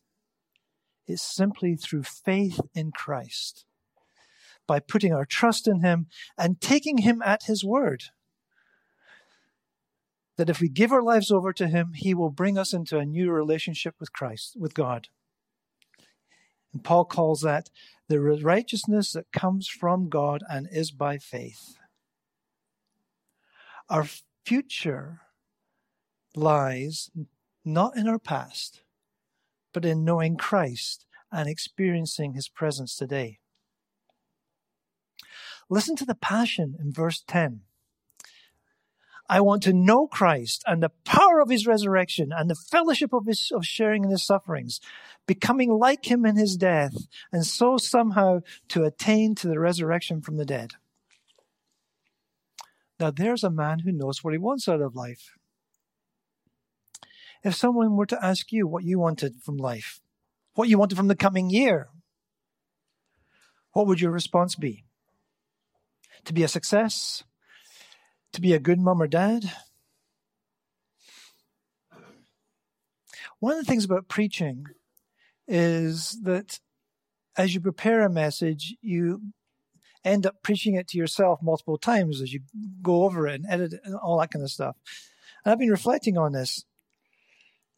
It's 1.07 1.23
simply 1.23 1.75
through 1.77 2.03
faith 2.03 2.61
in 2.75 2.93
Christ, 2.93 3.65
by 4.67 4.81
putting 4.81 5.13
our 5.13 5.25
trust 5.25 5.67
in 5.67 5.81
Him 5.81 6.07
and 6.37 6.61
taking 6.61 6.99
Him 6.99 7.23
at 7.25 7.45
His 7.45 7.65
word 7.65 8.05
that 10.39 10.49
if 10.49 10.61
we 10.61 10.69
give 10.69 10.93
our 10.93 11.03
lives 11.03 11.31
over 11.31 11.53
to 11.53 11.67
Him, 11.67 11.93
He 11.95 12.15
will 12.15 12.31
bring 12.31 12.57
us 12.57 12.73
into 12.73 12.97
a 12.97 13.05
new 13.05 13.31
relationship 13.31 13.97
with 14.01 14.13
Christ, 14.13 14.57
with 14.59 14.73
God. 14.73 15.09
And 16.73 16.83
Paul 16.83 17.05
calls 17.05 17.41
that 17.43 17.71
the 18.09 18.21
righteousness 18.21 19.13
that 19.13 19.33
comes 19.33 19.69
from 19.69 20.09
God 20.09 20.43
and 20.49 20.69
is 20.71 20.93
by 20.93 21.19
faith. 21.19 21.75
Our 23.91 24.07
future 24.47 25.23
lies 26.35 27.11
not 27.65 27.97
in 27.97 28.09
our 28.09 28.19
past, 28.19 28.83
but 29.73 29.85
in 29.85 30.05
knowing 30.05 30.37
Christ 30.37 31.07
and 31.31 31.49
experiencing 31.49 32.35
His 32.35 32.49
presence 32.49 32.97
today. 32.97 33.39
Listen 35.69 35.97
to 35.97 36.07
the 36.07 36.15
passion 36.15 36.77
in 36.81 36.93
verse 36.93 37.23
10. 37.27 37.61
I 39.29 39.43
want 39.43 39.63
to 39.65 39.75
know 39.75 40.07
Christ 40.07 40.65
and 40.67 40.83
the 40.83 40.93
power 41.05 41.41
of 41.41 41.51
his 41.51 41.67
resurrection 41.67 42.31
and 42.35 42.49
the 42.49 42.55
fellowship 42.55 43.13
of 43.13 43.27
his, 43.27 43.53
of 43.55 43.67
sharing 43.67 44.05
in 44.05 44.11
his 44.11 44.25
sufferings, 44.25 44.81
becoming 45.27 45.71
like 45.71 46.11
him 46.11 46.25
in 46.25 46.37
his 46.37 46.57
death, 46.57 46.95
and 47.31 47.45
so 47.45 47.77
somehow 47.77 48.41
to 48.69 48.85
attain 48.85 49.35
to 49.35 49.49
the 49.49 49.59
resurrection 49.59 50.23
from 50.23 50.39
the 50.39 50.47
dead. 50.47 50.73
Now 52.99 53.11
there's 53.11 53.45
a 53.45 53.51
man 53.51 53.81
who 53.81 53.93
knows 53.93 54.25
what 54.25 54.33
he 54.33 54.39
wants 54.39 54.67
out 54.67 54.81
of 54.81 54.97
life. 54.97 55.38
If 57.45 57.55
someone 57.55 57.97
were 57.97 58.07
to 58.07 58.25
ask 58.25 58.53
you 58.53 58.67
what 58.67 58.85
you 58.85 58.99
wanted 58.99 59.43
from 59.43 59.57
life, 59.57 60.01
what 60.55 60.69
you 60.69 60.79
wanted 60.79 60.97
from 60.97 61.09
the 61.09 61.17
coming 61.17 61.51
year, 61.51 61.89
what 63.73 63.87
would 63.87 64.01
your 64.01 64.11
response 64.11 64.55
be? 64.55 64.85
To 66.25 66.33
be 66.33 66.43
a 66.43 66.49
success? 66.49 67.23
to 68.33 68.41
be 68.41 68.53
a 68.53 68.59
good 68.59 68.79
mom 68.79 69.03
or 69.03 69.07
dad. 69.07 69.53
One 73.41 73.53
of 73.53 73.59
the 73.59 73.65
things 73.65 73.85
about 73.85 74.09
preaching 74.09 74.67
is 75.47 76.21
that 76.23 76.59
as 77.37 77.55
you 77.55 77.61
prepare 77.61 78.03
a 78.03 78.11
message, 78.11 78.75
you 78.81 79.23
end 80.05 80.27
up 80.27 80.43
preaching 80.43 80.75
it 80.75 80.89
to 80.89 80.99
yourself 80.99 81.41
multiple 81.43 81.79
times 81.79 82.21
as 82.21 82.33
you 82.33 82.41
go 82.83 83.05
over 83.05 83.27
it 83.27 83.37
and 83.37 83.47
edit 83.49 83.75
it 83.75 83.81
and 83.85 83.95
all 83.95 84.19
that 84.19 84.31
kind 84.31 84.45
of 84.45 84.51
stuff. 84.51 84.77
And 85.45 85.53
I've 85.53 85.59
been 85.59 85.71
reflecting 85.71 86.19
on 86.19 86.33
this. 86.33 86.65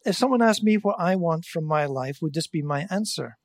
If 0.03 0.15
someone 0.15 0.41
asked 0.41 0.63
me 0.63 0.75
what 0.75 0.99
I 0.99 1.15
want 1.15 1.45
from 1.45 1.65
my 1.65 1.85
life, 1.85 2.19
would 2.21 2.33
this 2.33 2.47
be 2.47 2.61
my 2.61 2.87
answer? 2.89 3.37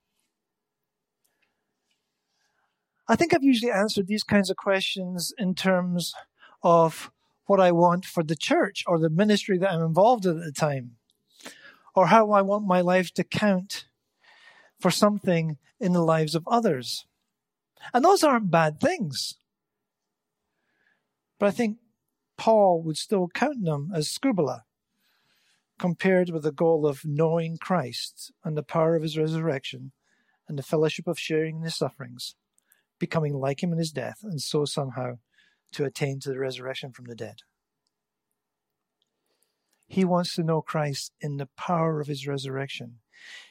I 3.09 3.15
think 3.15 3.35
I've 3.35 3.45
usually 3.45 3.71
answered 3.71 4.07
these 4.07 4.25
kinds 4.25 4.51
of 4.51 4.57
questions 4.57 5.33
in 5.39 5.55
terms 5.55 6.15
of 6.63 7.11
what 7.45 7.61
I 7.61 7.71
want 7.73 8.05
for 8.05 8.25
the 8.25 8.35
church 8.35 8.83
or 8.87 8.99
the 8.99 9.11
ministry 9.11 9.59
that 9.59 9.71
I'm 9.71 9.83
involved 9.83 10.27
in 10.27 10.39
at 10.39 10.45
the 10.45 10.53
time, 10.53 10.97
or 11.95 12.09
how 12.09 12.33
I 12.33 12.43
want 12.43 12.67
my 12.67 12.81
life 12.81 13.13
to 13.15 13.25
count 13.25 13.87
for 14.81 14.91
something 14.91 15.59
in 15.79 15.93
the 15.93 16.03
lives 16.03 16.35
of 16.35 16.49
others. 16.49 17.07
And 17.95 18.05
those 18.05 18.25
aren't 18.25 18.51
bad 18.51 18.81
things. 18.81 19.35
But 21.39 21.47
I 21.47 21.51
think 21.51 21.79
Paul 22.37 22.83
would 22.83 22.97
still 22.97 23.29
count 23.29 23.63
them 23.65 23.93
as 23.95 24.09
skubala 24.09 24.63
compared 25.79 26.31
with 26.31 26.43
the 26.43 26.53
goal 26.53 26.87
of 26.87 27.05
knowing 27.05 27.59
Christ 27.59 28.33
and 28.45 28.57
the 28.57 28.63
power 28.63 28.97
of 28.97 29.03
his 29.03 29.19
resurrection 29.19 29.93
and 30.49 30.59
the 30.59 30.63
fellowship 30.63 31.07
of 31.07 31.19
sharing 31.19 31.57
in 31.57 31.63
his 31.63 31.77
sufferings, 31.77 32.35
becoming 32.99 33.35
like 33.35 33.63
him 33.63 33.73
in 33.73 33.79
his 33.79 33.93
death, 33.93 34.21
and 34.23 34.41
so 34.41 34.65
somehow 34.65 35.19
to 35.73 35.85
attain 35.85 36.21
to 36.21 36.31
the 36.31 36.39
resurrection 36.39 36.93
from 36.93 37.07
the 37.07 37.15
dead. 37.15 37.37
He 39.87 40.05
wants 40.05 40.35
to 40.35 40.43
know 40.43 40.63
Christ 40.63 41.13
in 41.21 41.37
the 41.37 41.49
power 41.57 42.01
of 42.01 42.07
his 42.07 42.27
resurrection. 42.27 42.99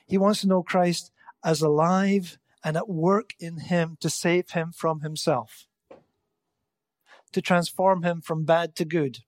He 0.06 0.18
wants 0.18 0.42
to 0.42 0.48
know 0.48 0.64
Christ 0.64 1.12
as 1.44 1.62
alive 1.62 2.38
and 2.64 2.76
at 2.76 2.90
work 2.90 3.34
in 3.40 3.58
him 3.58 3.98
to 4.02 4.10
save 4.10 4.52
him 4.52 4.72
from 4.72 5.02
himself, 5.02 5.68
to 7.32 7.42
transform 7.42 8.04
him 8.04 8.22
from 8.22 8.44
bad 8.44 8.76
to 8.78 8.86
good, 8.86 9.20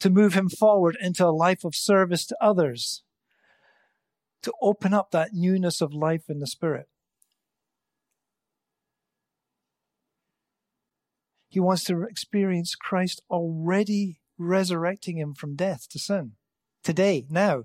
to 0.00 0.10
move 0.10 0.34
him 0.34 0.48
forward 0.48 0.96
into 1.00 1.26
a 1.26 1.30
life 1.30 1.64
of 1.64 1.74
service 1.74 2.24
to 2.26 2.36
others, 2.40 3.02
to 4.42 4.52
open 4.62 4.94
up 4.94 5.10
that 5.10 5.32
newness 5.32 5.80
of 5.80 5.92
life 5.92 6.28
in 6.28 6.38
the 6.38 6.46
Spirit. 6.46 6.88
He 11.48 11.60
wants 11.60 11.84
to 11.84 12.02
experience 12.02 12.74
Christ 12.74 13.22
already 13.30 14.20
resurrecting 14.36 15.16
him 15.16 15.34
from 15.34 15.56
death 15.56 15.88
to 15.90 15.98
sin. 15.98 16.32
Today, 16.84 17.26
now. 17.28 17.64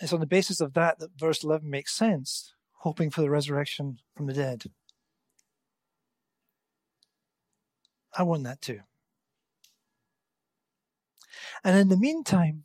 It's 0.00 0.12
on 0.12 0.20
the 0.20 0.26
basis 0.26 0.60
of 0.60 0.74
that 0.74 0.98
that 0.98 1.10
verse 1.16 1.44
11 1.44 1.70
makes 1.70 1.94
sense, 1.94 2.54
hoping 2.78 3.10
for 3.10 3.20
the 3.20 3.30
resurrection 3.30 3.98
from 4.16 4.26
the 4.26 4.32
dead. 4.32 4.64
I 8.16 8.22
want 8.22 8.44
that 8.44 8.60
too. 8.60 8.80
And 11.64 11.78
in 11.78 11.88
the 11.88 11.96
meantime, 11.96 12.64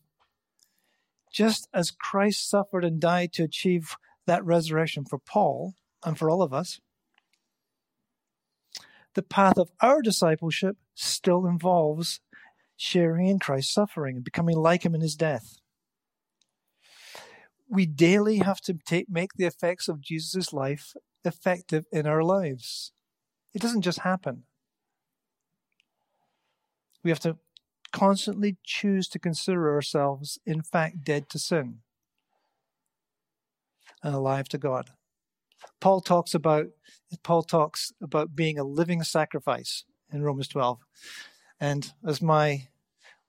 just 1.32 1.68
as 1.74 1.92
Christ 1.92 2.50
suffered 2.50 2.84
and 2.84 3.00
died 3.00 3.32
to 3.34 3.44
achieve 3.44 3.96
that 4.26 4.44
resurrection 4.44 5.06
for 5.06 5.20
Paul 5.20 5.76
and 6.04 6.18
for 6.18 6.30
all 6.30 6.42
of 6.42 6.54
us, 6.54 6.80
the 9.14 9.24
path 9.24 9.58
of 9.58 9.72
our 9.82 10.02
discipleship 10.02 10.78
still 10.94 11.46
involves 11.46 12.20
sharing 12.76 13.28
in 13.28 13.40
Christ's 13.40 13.74
suffering 13.74 14.18
and 14.18 14.24
becoming 14.24 14.56
like 14.56 14.84
him 14.84 14.94
in 14.94 15.02
his 15.02 15.16
death. 15.16 15.58
We 17.70 17.86
daily 17.86 18.38
have 18.38 18.62
to 18.62 18.76
take, 18.86 19.10
make 19.10 19.34
the 19.36 19.46
effects 19.46 19.88
of 19.88 20.02
Jesus' 20.02 20.54
life 20.54 20.94
effective 21.26 21.86
in 21.92 22.06
our 22.06 22.24
lives. 22.24 22.94
It 23.54 23.62
doesn't 23.62 23.82
just 23.82 24.00
happen. 24.00 24.44
We 27.08 27.12
have 27.12 27.20
to 27.22 27.38
constantly 27.94 28.58
choose 28.66 29.08
to 29.08 29.18
consider 29.18 29.74
ourselves, 29.74 30.40
in 30.46 30.62
fact, 30.62 31.06
dead 31.06 31.30
to 31.30 31.40
sin 31.40 31.78
and 34.04 34.14
alive 34.14 34.50
to 34.50 34.58
God. 34.58 34.90
Paul 35.80 36.02
talks 36.02 36.34
about 36.34 36.66
Paul 37.24 37.44
talks 37.44 37.94
about 38.02 38.36
being 38.36 38.60
a 38.60 38.66
living 38.66 39.04
sacrifice 39.04 39.86
in 40.12 40.22
Romans 40.22 40.50
12. 40.50 40.80
And 41.62 41.94
as 42.06 42.22
my 42.22 42.68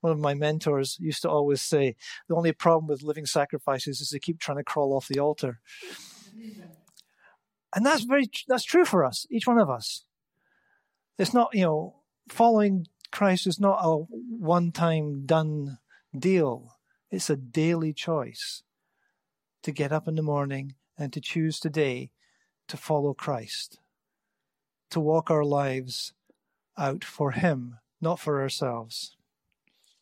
one 0.01 0.13
of 0.13 0.19
my 0.19 0.35
mentors 0.35 0.97
used 0.99 1.23
to 1.23 1.31
always 1.31 1.63
say, 1.63 1.95
the 2.29 2.35
only 2.35 2.51
problem 2.51 2.89
with 2.89 3.05
living 3.05 3.27
sacrifices 3.27 4.01
is 4.01 4.11
they 4.11 4.19
keep 4.19 4.41
trying 4.41 4.59
to 4.59 4.65
crawl 4.65 4.93
off 4.93 5.07
the 5.07 5.21
altar. 5.21 5.61
And 7.77 7.87
that's 7.87 8.03
very 8.03 8.29
that's 8.49 8.65
true 8.65 8.85
for 8.85 9.05
us, 9.05 9.25
each 9.31 9.47
one 9.47 9.61
of 9.61 9.71
us. 9.71 10.05
It's 11.17 11.33
not, 11.33 11.51
you 11.55 11.63
know, 11.63 11.95
following 12.29 12.89
Christ 13.11 13.47
is 13.47 13.59
not 13.59 13.79
a 13.83 13.97
one 13.97 14.73
time 14.73 15.25
done 15.27 15.79
deal. 16.17 16.77
It's 17.11 17.31
a 17.31 17.37
daily 17.37 17.93
choice 17.93 18.63
to 19.63 19.73
get 19.73 19.93
up 19.93 20.07
in 20.07 20.15
the 20.15 20.23
morning 20.23 20.75
and 20.97 21.13
to 21.13 21.21
choose 21.21 21.59
today 21.59 22.11
to 22.69 22.77
follow 22.77 23.15
Christ, 23.15 23.79
to 24.91 25.01
walk 25.01 25.31
our 25.31 25.45
lives 25.45 26.13
out 26.77 27.03
for 27.03 27.33
Him, 27.33 27.79
not 28.01 28.21
for 28.21 28.41
ourselves. 28.41 29.17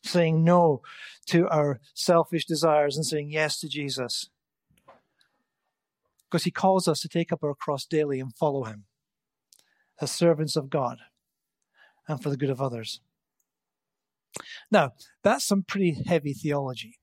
Saying 0.03 0.43
no 0.43 0.81
to 1.27 1.47
our 1.49 1.79
selfish 1.93 2.45
desires 2.45 2.95
and 2.95 3.05
saying 3.05 3.31
yes 3.31 3.59
to 3.59 3.69
Jesus. 3.69 4.29
Because 6.29 6.43
He 6.43 6.51
calls 6.51 6.87
us 6.87 6.99
to 7.01 7.09
take 7.09 7.31
up 7.31 7.43
our 7.43 7.55
cross 7.55 7.85
daily 7.85 8.19
and 8.19 8.35
follow 8.35 8.65
Him 8.65 8.85
as 9.99 10.11
servants 10.11 10.55
of 10.55 10.69
God 10.69 10.99
and 12.07 12.21
for 12.21 12.29
the 12.29 12.37
good 12.37 12.49
of 12.49 12.61
others. 12.61 13.01
Now, 14.71 14.93
that's 15.23 15.45
some 15.45 15.63
pretty 15.63 16.03
heavy 16.05 16.33
theology. 16.33 16.99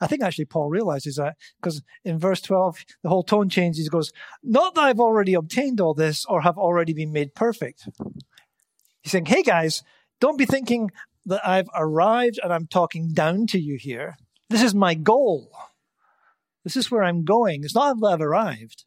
I 0.00 0.06
think 0.06 0.22
actually 0.22 0.44
Paul 0.44 0.68
realizes 0.68 1.16
that 1.16 1.36
because 1.60 1.82
in 2.04 2.18
verse 2.18 2.40
12, 2.40 2.84
the 3.02 3.08
whole 3.08 3.22
tone 3.22 3.48
changes. 3.48 3.84
He 3.84 3.88
goes, 3.88 4.12
Not 4.42 4.74
that 4.74 4.82
I've 4.82 5.00
already 5.00 5.34
obtained 5.34 5.80
all 5.80 5.94
this 5.94 6.24
or 6.26 6.42
have 6.42 6.58
already 6.58 6.92
been 6.92 7.12
made 7.12 7.34
perfect. 7.34 7.88
He's 9.02 9.12
saying, 9.12 9.26
Hey 9.26 9.42
guys, 9.42 9.82
don't 10.20 10.38
be 10.38 10.46
thinking 10.46 10.90
that 11.26 11.46
I've 11.46 11.68
arrived 11.74 12.38
and 12.42 12.52
I'm 12.52 12.66
talking 12.66 13.12
down 13.12 13.46
to 13.48 13.58
you 13.58 13.78
here. 13.78 14.16
This 14.50 14.62
is 14.62 14.74
my 14.74 14.94
goal. 14.94 15.50
This 16.64 16.76
is 16.76 16.90
where 16.90 17.02
I'm 17.02 17.24
going. 17.24 17.64
It's 17.64 17.74
not 17.74 17.98
that 18.00 18.06
I've 18.06 18.20
arrived. 18.20 18.84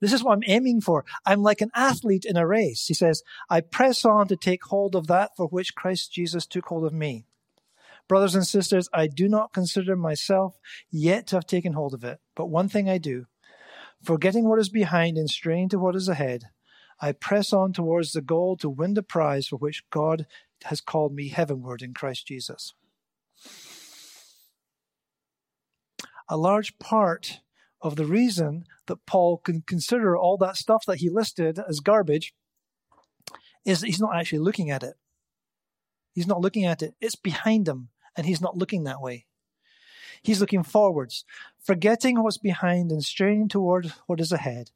This 0.00 0.12
is 0.12 0.22
what 0.22 0.34
I'm 0.34 0.44
aiming 0.46 0.80
for. 0.80 1.04
I'm 1.26 1.42
like 1.42 1.60
an 1.60 1.70
athlete 1.74 2.24
in 2.24 2.36
a 2.36 2.46
race. 2.46 2.86
He 2.86 2.94
says, 2.94 3.22
I 3.50 3.60
press 3.60 4.04
on 4.04 4.28
to 4.28 4.36
take 4.36 4.64
hold 4.64 4.94
of 4.94 5.06
that 5.08 5.36
for 5.36 5.46
which 5.46 5.74
Christ 5.74 6.12
Jesus 6.12 6.46
took 6.46 6.66
hold 6.66 6.84
of 6.84 6.92
me. 6.92 7.24
Brothers 8.06 8.34
and 8.34 8.46
sisters, 8.46 8.88
I 8.92 9.06
do 9.06 9.28
not 9.28 9.52
consider 9.52 9.94
myself 9.96 10.58
yet 10.90 11.26
to 11.28 11.36
have 11.36 11.46
taken 11.46 11.74
hold 11.74 11.94
of 11.94 12.04
it. 12.04 12.20
But 12.34 12.46
one 12.46 12.68
thing 12.68 12.88
I 12.88 12.98
do, 12.98 13.26
forgetting 14.02 14.48
what 14.48 14.58
is 14.58 14.70
behind 14.70 15.18
and 15.18 15.28
straining 15.28 15.68
to 15.70 15.78
what 15.78 15.96
is 15.96 16.08
ahead, 16.08 16.44
I 17.00 17.12
press 17.12 17.52
on 17.52 17.72
towards 17.72 18.12
the 18.12 18.22
goal 18.22 18.56
to 18.58 18.70
win 18.70 18.94
the 18.94 19.02
prize 19.02 19.48
for 19.48 19.56
which 19.56 19.88
God 19.90 20.26
has 20.64 20.80
called 20.80 21.14
me 21.14 21.28
heavenward 21.28 21.82
in 21.82 21.94
Christ 21.94 22.26
Jesus. 22.26 22.74
A 26.28 26.36
large 26.36 26.78
part 26.78 27.40
of 27.80 27.96
the 27.96 28.04
reason 28.04 28.64
that 28.86 29.06
Paul 29.06 29.38
can 29.38 29.62
consider 29.62 30.16
all 30.16 30.36
that 30.38 30.56
stuff 30.56 30.84
that 30.86 30.98
he 30.98 31.08
listed 31.08 31.58
as 31.68 31.80
garbage 31.80 32.34
is 33.64 33.80
that 33.80 33.86
he's 33.86 34.00
not 34.00 34.16
actually 34.16 34.40
looking 34.40 34.70
at 34.70 34.82
it. 34.82 34.94
He's 36.14 36.26
not 36.26 36.40
looking 36.40 36.64
at 36.64 36.82
it. 36.82 36.94
It's 37.00 37.16
behind 37.16 37.68
him, 37.68 37.90
and 38.16 38.26
he's 38.26 38.40
not 38.40 38.56
looking 38.56 38.84
that 38.84 39.00
way. 39.00 39.26
He's 40.22 40.40
looking 40.40 40.64
forwards, 40.64 41.24
forgetting 41.60 42.22
what's 42.22 42.38
behind 42.38 42.90
and 42.90 43.04
straining 43.04 43.48
toward 43.48 43.92
what 44.06 44.20
is 44.20 44.32
ahead. 44.32 44.70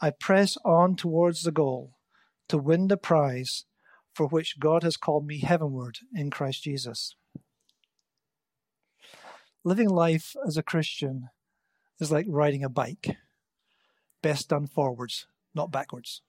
I 0.00 0.10
press 0.10 0.58
on 0.64 0.96
towards 0.96 1.42
the 1.42 1.52
goal 1.52 1.96
to 2.48 2.58
win 2.58 2.88
the 2.88 2.96
prize 2.96 3.64
for 4.12 4.26
which 4.26 4.58
God 4.58 4.82
has 4.82 4.96
called 4.96 5.26
me 5.26 5.38
heavenward 5.38 5.98
in 6.14 6.30
Christ 6.30 6.64
Jesus. 6.64 7.14
Living 9.64 9.88
life 9.88 10.34
as 10.44 10.56
a 10.56 10.62
Christian 10.62 11.28
is 12.02 12.12
like 12.12 12.26
riding 12.28 12.64
a 12.64 12.68
bike. 12.68 13.16
Best 14.22 14.50
done 14.50 14.66
forwards, 14.66 15.26
not 15.54 15.70
backwards. 15.70 16.20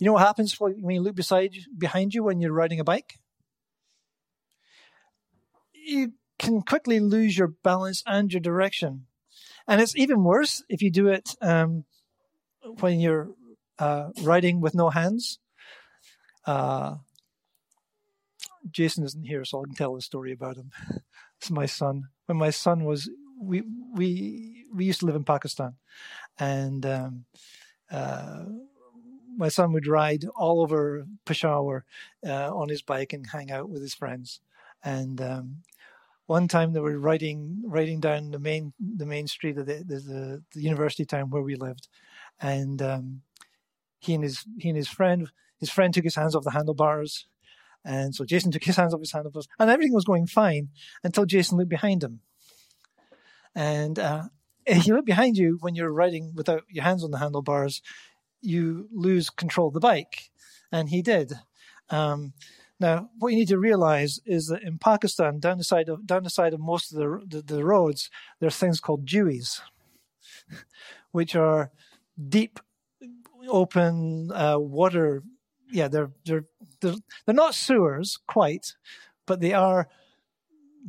You 0.00 0.06
know 0.06 0.14
what 0.14 0.26
happens 0.26 0.58
when 0.58 0.90
you 0.90 1.00
look 1.00 1.14
beside 1.14 1.54
behind 1.78 2.12
you 2.12 2.24
when 2.24 2.40
you're 2.40 2.52
riding 2.52 2.80
a 2.80 2.84
bike? 2.84 3.20
You 5.72 6.14
can 6.38 6.62
quickly 6.62 6.98
lose 6.98 7.38
your 7.38 7.48
balance 7.62 8.02
and 8.06 8.32
your 8.32 8.40
direction. 8.40 9.06
And 9.68 9.80
it's 9.80 9.94
even 9.94 10.24
worse 10.24 10.64
if 10.68 10.82
you 10.82 10.90
do 10.90 11.06
it 11.08 11.36
um, 11.40 11.84
when 12.80 12.98
you're 12.98 13.30
uh, 13.78 14.08
riding 14.22 14.60
with 14.60 14.74
no 14.74 14.90
hands. 14.90 15.38
Uh, 16.44 16.96
Jason 18.68 19.04
isn't 19.04 19.24
here, 19.24 19.44
so 19.44 19.60
I 19.60 19.64
can 19.66 19.74
tell 19.74 19.94
a 19.94 20.00
story 20.00 20.32
about 20.32 20.56
him. 20.56 20.72
it's 21.38 21.50
my 21.50 21.66
son 21.66 22.08
when 22.26 22.38
my 22.38 22.50
son 22.50 22.84
was 22.84 23.10
we 23.40 23.62
we 23.94 24.64
we 24.74 24.84
used 24.84 25.00
to 25.00 25.06
live 25.06 25.16
in 25.16 25.24
Pakistan, 25.24 25.74
and 26.38 26.86
um, 26.86 27.24
uh, 27.90 28.44
my 29.36 29.48
son 29.48 29.72
would 29.72 29.86
ride 29.86 30.24
all 30.36 30.60
over 30.60 31.06
Peshawar 31.24 31.84
uh, 32.26 32.54
on 32.54 32.68
his 32.68 32.82
bike 32.82 33.12
and 33.12 33.26
hang 33.26 33.50
out 33.50 33.68
with 33.68 33.82
his 33.82 33.94
friends. 33.94 34.40
And 34.84 35.20
um, 35.20 35.62
one 36.26 36.48
time 36.48 36.72
they 36.72 36.80
were 36.80 36.98
riding 36.98 37.62
riding 37.64 38.00
down 38.00 38.30
the 38.30 38.38
main 38.38 38.72
the 38.80 39.06
main 39.06 39.26
street 39.26 39.58
of 39.58 39.66
the 39.66 39.84
the, 39.86 40.42
the 40.52 40.60
university 40.60 41.04
town 41.04 41.30
where 41.30 41.42
we 41.42 41.56
lived, 41.56 41.88
and 42.40 42.80
um, 42.82 43.22
he 43.98 44.14
and 44.14 44.24
his 44.24 44.44
he 44.58 44.68
and 44.68 44.76
his 44.76 44.88
friend 44.88 45.30
his 45.58 45.70
friend 45.70 45.94
took 45.94 46.04
his 46.04 46.16
hands 46.16 46.34
off 46.34 46.44
the 46.44 46.50
handlebars 46.50 47.26
and 47.84 48.14
so 48.14 48.24
Jason 48.24 48.52
took 48.52 48.64
his 48.64 48.76
hands 48.76 48.94
off 48.94 49.00
his 49.00 49.12
handlebars, 49.12 49.48
and 49.58 49.70
everything 49.70 49.94
was 49.94 50.04
going 50.04 50.26
fine 50.26 50.68
until 51.02 51.24
Jason 51.24 51.58
looked 51.58 51.70
behind 51.70 52.02
him. 52.02 52.20
And 53.54 53.98
uh, 53.98 54.24
if 54.66 54.86
you 54.86 54.94
look 54.94 55.06
behind 55.06 55.36
you 55.36 55.58
when 55.60 55.74
you're 55.74 55.92
riding 55.92 56.32
without 56.34 56.64
your 56.68 56.84
hands 56.84 57.04
on 57.04 57.10
the 57.10 57.18
handlebars, 57.18 57.82
you 58.40 58.88
lose 58.92 59.30
control 59.30 59.68
of 59.68 59.74
the 59.74 59.80
bike. 59.80 60.30
And 60.70 60.88
he 60.88 61.02
did. 61.02 61.34
Um, 61.90 62.32
now, 62.80 63.10
what 63.18 63.28
you 63.28 63.38
need 63.38 63.48
to 63.48 63.58
realize 63.58 64.20
is 64.24 64.46
that 64.46 64.62
in 64.62 64.78
Pakistan, 64.78 65.38
down 65.38 65.58
the 65.58 65.64
side 65.64 65.88
of 65.88 66.06
down 66.06 66.24
the 66.24 66.30
side 66.30 66.54
of 66.54 66.60
most 66.60 66.92
of 66.92 66.98
the 66.98 67.36
the, 67.36 67.54
the 67.54 67.64
roads, 67.64 68.10
there 68.40 68.48
are 68.48 68.50
things 68.50 68.80
called 68.80 69.06
deweys, 69.06 69.60
which 71.12 71.36
are 71.36 71.70
deep, 72.28 72.58
open 73.48 74.32
uh, 74.32 74.58
water 74.58 75.22
yeah, 75.72 75.88
they're, 75.88 76.10
they're, 76.24 76.44
they're, 76.80 76.94
they're 77.24 77.34
not 77.34 77.54
sewers 77.54 78.18
quite, 78.26 78.74
but 79.26 79.40
they 79.40 79.52
are 79.52 79.88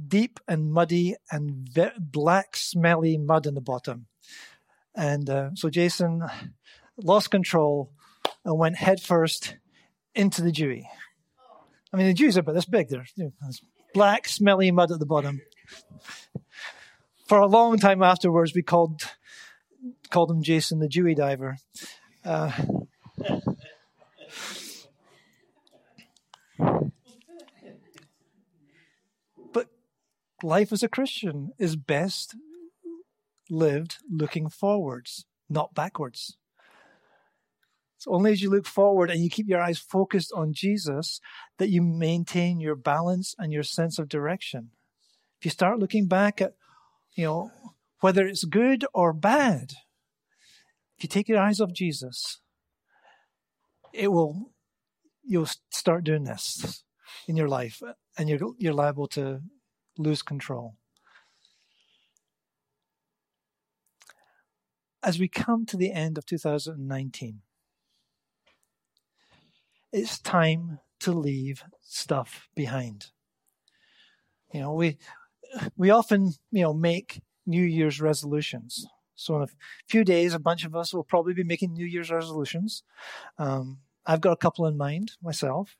deep 0.07 0.39
and 0.47 0.71
muddy 0.71 1.15
and 1.31 1.67
ve- 1.71 1.91
black, 1.99 2.55
smelly 2.55 3.17
mud 3.17 3.45
in 3.45 3.53
the 3.53 3.61
bottom. 3.61 4.07
And 4.95 5.29
uh, 5.29 5.49
so 5.55 5.69
Jason 5.69 6.23
lost 6.97 7.31
control 7.31 7.91
and 8.45 8.57
went 8.57 8.77
headfirst 8.77 9.57
into 10.15 10.41
the 10.41 10.51
Dewey. 10.51 10.87
I 11.91 11.97
mean, 11.97 12.07
the 12.07 12.13
Deweys 12.13 12.37
about 12.37 12.55
this 12.55 12.65
big. 12.65 12.91
Know, 12.91 13.31
black, 13.93 14.27
smelly 14.27 14.71
mud 14.71 14.91
at 14.91 14.99
the 14.99 15.05
bottom. 15.05 15.41
For 17.27 17.39
a 17.39 17.47
long 17.47 17.77
time 17.77 18.03
afterwards, 18.03 18.53
we 18.53 18.61
called 18.61 19.01
called 20.09 20.31
him 20.31 20.43
Jason 20.43 20.79
the 20.79 20.87
Dewey 20.87 21.15
diver. 21.15 21.57
Uh, 22.23 22.51
life 30.43 30.71
as 30.71 30.83
a 30.83 30.89
Christian 30.89 31.51
is 31.57 31.75
best 31.75 32.35
lived 33.49 33.97
looking 34.09 34.49
forwards, 34.49 35.25
not 35.49 35.73
backwards. 35.73 36.37
It's 37.97 38.07
only 38.07 38.33
as 38.33 38.41
you 38.41 38.49
look 38.49 38.65
forward 38.65 39.09
and 39.09 39.21
you 39.21 39.29
keep 39.29 39.47
your 39.47 39.61
eyes 39.61 39.79
focused 39.79 40.31
on 40.35 40.53
Jesus 40.53 41.21
that 41.57 41.69
you 41.69 41.81
maintain 41.81 42.59
your 42.59 42.75
balance 42.75 43.33
and 43.37 43.53
your 43.53 43.63
sense 43.63 43.97
of 43.97 44.09
direction. 44.09 44.71
If 45.39 45.45
you 45.45 45.51
start 45.51 45.79
looking 45.79 46.07
back 46.07 46.41
at, 46.41 46.53
you 47.13 47.25
know, 47.25 47.51
whether 48.01 48.27
it's 48.27 48.43
good 48.43 48.85
or 48.93 49.13
bad, 49.13 49.71
if 50.97 51.03
you 51.03 51.07
take 51.07 51.29
your 51.29 51.39
eyes 51.39 51.61
off 51.61 51.71
Jesus, 51.71 52.41
it 53.93 54.11
will, 54.11 54.51
you'll 55.23 55.49
start 55.69 56.03
doing 56.03 56.25
this 56.25 56.83
in 57.27 57.37
your 57.37 57.47
life 57.47 57.81
and 58.17 58.27
you're, 58.27 58.39
you're 58.57 58.73
liable 58.73 59.07
to 59.07 59.41
lose 59.97 60.21
control. 60.21 60.75
As 65.03 65.19
we 65.19 65.27
come 65.27 65.65
to 65.65 65.77
the 65.77 65.91
end 65.91 66.17
of 66.17 66.25
2019, 66.25 67.41
it's 69.91 70.17
time 70.19 70.79
to 71.01 71.11
leave 71.11 71.63
stuff 71.81 72.47
behind. 72.55 73.07
You 74.53 74.61
know, 74.61 74.73
we 74.73 74.97
we 75.75 75.89
often, 75.89 76.31
you 76.51 76.63
know, 76.63 76.73
make 76.73 77.21
New 77.45 77.63
Year's 77.63 78.01
resolutions. 78.01 78.87
So 79.15 79.35
in 79.37 79.43
a 79.43 79.47
few 79.87 80.03
days, 80.03 80.33
a 80.33 80.39
bunch 80.39 80.65
of 80.65 80.75
us 80.75 80.93
will 80.93 81.03
probably 81.03 81.33
be 81.33 81.43
making 81.43 81.73
New 81.73 81.85
Year's 81.85 82.09
resolutions. 82.11 82.83
Um, 83.37 83.79
I've 84.05 84.21
got 84.21 84.31
a 84.31 84.37
couple 84.37 84.65
in 84.65 84.77
mind 84.77 85.11
myself, 85.21 85.77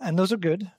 and 0.00 0.18
those 0.18 0.32
are 0.32 0.38
good. 0.38 0.70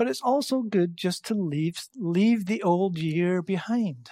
But 0.00 0.08
it's 0.08 0.22
also 0.22 0.62
good 0.62 0.96
just 0.96 1.26
to 1.26 1.34
leave 1.34 1.86
leave 1.94 2.46
the 2.46 2.62
old 2.62 2.96
year 2.96 3.42
behind. 3.42 4.08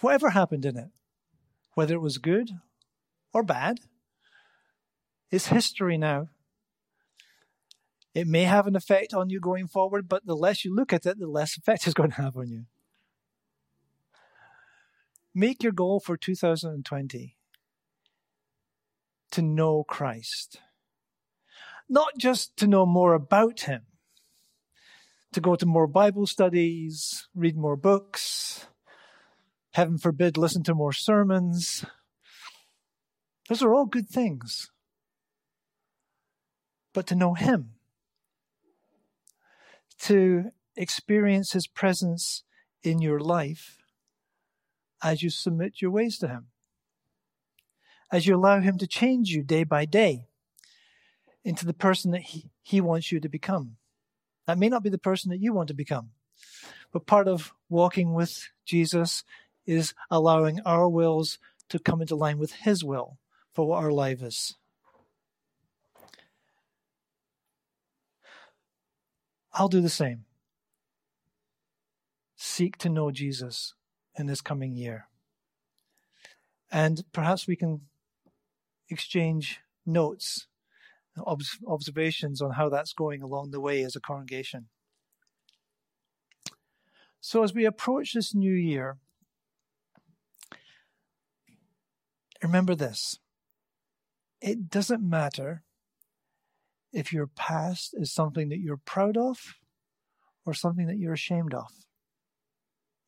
Whatever 0.00 0.30
happened 0.30 0.64
in 0.64 0.78
it, 0.78 0.88
whether 1.74 1.96
it 1.96 2.00
was 2.00 2.16
good 2.16 2.48
or 3.34 3.42
bad, 3.42 3.80
it's 5.30 5.48
history 5.48 5.98
now. 5.98 6.30
It 8.14 8.26
may 8.26 8.44
have 8.44 8.66
an 8.66 8.74
effect 8.74 9.12
on 9.12 9.28
you 9.28 9.38
going 9.38 9.66
forward, 9.66 10.08
but 10.08 10.24
the 10.24 10.34
less 10.34 10.64
you 10.64 10.74
look 10.74 10.94
at 10.94 11.04
it, 11.04 11.18
the 11.18 11.26
less 11.26 11.58
effect 11.58 11.84
it's 11.86 11.92
going 11.92 12.12
to 12.12 12.22
have 12.22 12.38
on 12.38 12.48
you. 12.48 12.64
Make 15.34 15.62
your 15.62 15.72
goal 15.72 16.00
for 16.00 16.16
2020 16.16 17.36
to 19.32 19.42
know 19.42 19.84
Christ. 19.84 20.62
Not 21.88 22.18
just 22.18 22.56
to 22.58 22.66
know 22.66 22.84
more 22.84 23.14
about 23.14 23.60
Him, 23.60 23.82
to 25.32 25.40
go 25.40 25.56
to 25.56 25.66
more 25.66 25.86
Bible 25.86 26.26
studies, 26.26 27.28
read 27.34 27.56
more 27.56 27.76
books, 27.76 28.66
heaven 29.72 29.96
forbid, 29.96 30.36
listen 30.36 30.62
to 30.64 30.74
more 30.74 30.92
sermons. 30.92 31.84
Those 33.48 33.62
are 33.62 33.74
all 33.74 33.86
good 33.86 34.08
things. 34.08 34.70
But 36.92 37.06
to 37.06 37.14
know 37.14 37.34
Him, 37.34 37.70
to 40.00 40.50
experience 40.76 41.52
His 41.52 41.66
presence 41.66 42.42
in 42.82 43.00
your 43.00 43.20
life 43.20 43.78
as 45.02 45.22
you 45.22 45.30
submit 45.30 45.80
your 45.80 45.90
ways 45.90 46.18
to 46.18 46.28
Him, 46.28 46.48
as 48.12 48.26
you 48.26 48.36
allow 48.36 48.60
Him 48.60 48.76
to 48.78 48.86
change 48.86 49.30
you 49.30 49.42
day 49.42 49.64
by 49.64 49.84
day 49.84 50.27
into 51.48 51.64
the 51.64 51.72
person 51.72 52.10
that 52.10 52.20
He, 52.20 52.50
he 52.62 52.78
wants 52.78 53.10
you 53.10 53.20
to 53.20 53.28
become. 53.28 53.76
That 54.46 54.58
may 54.58 54.68
not 54.68 54.82
be 54.82 54.90
the 54.90 54.98
person 54.98 55.30
that 55.30 55.40
you 55.40 55.54
want 55.54 55.68
to 55.68 55.74
become, 55.74 56.10
but 56.92 57.06
part 57.06 57.26
of 57.26 57.54
walking 57.70 58.12
with 58.12 58.50
Jesus 58.66 59.24
is 59.66 59.94
allowing 60.10 60.60
our 60.66 60.86
wills 60.86 61.38
to 61.70 61.78
come 61.78 62.02
into 62.02 62.14
line 62.14 62.38
with 62.38 62.52
His 62.52 62.84
will 62.84 63.16
for 63.54 63.66
what 63.66 63.82
our 63.82 63.90
life 63.90 64.22
is. 64.22 64.56
I'll 69.54 69.68
do 69.68 69.80
the 69.80 69.88
same. 69.88 70.26
Seek 72.36 72.76
to 72.78 72.90
know 72.90 73.10
Jesus 73.10 73.72
in 74.18 74.26
this 74.26 74.42
coming 74.42 74.76
year. 74.76 75.08
And 76.70 77.02
perhaps 77.12 77.46
we 77.46 77.56
can 77.56 77.80
exchange 78.90 79.60
notes, 79.86 80.47
observations 81.20 82.40
on 82.40 82.52
how 82.52 82.68
that's 82.68 82.92
going 82.92 83.22
along 83.22 83.50
the 83.50 83.60
way 83.60 83.82
as 83.82 83.96
a 83.96 84.00
congregation. 84.00 84.68
So, 87.20 87.42
as 87.42 87.52
we 87.52 87.64
approach 87.64 88.14
this 88.14 88.34
new 88.34 88.52
year, 88.52 88.98
remember 92.42 92.74
this 92.74 93.18
it 94.40 94.70
doesn't 94.70 95.02
matter 95.02 95.62
if 96.92 97.12
your 97.12 97.26
past 97.26 97.94
is 97.94 98.12
something 98.12 98.48
that 98.48 98.60
you're 98.60 98.76
proud 98.76 99.16
of 99.16 99.56
or 100.46 100.54
something 100.54 100.86
that 100.86 100.98
you're 100.98 101.12
ashamed 101.12 101.52
of. 101.52 101.70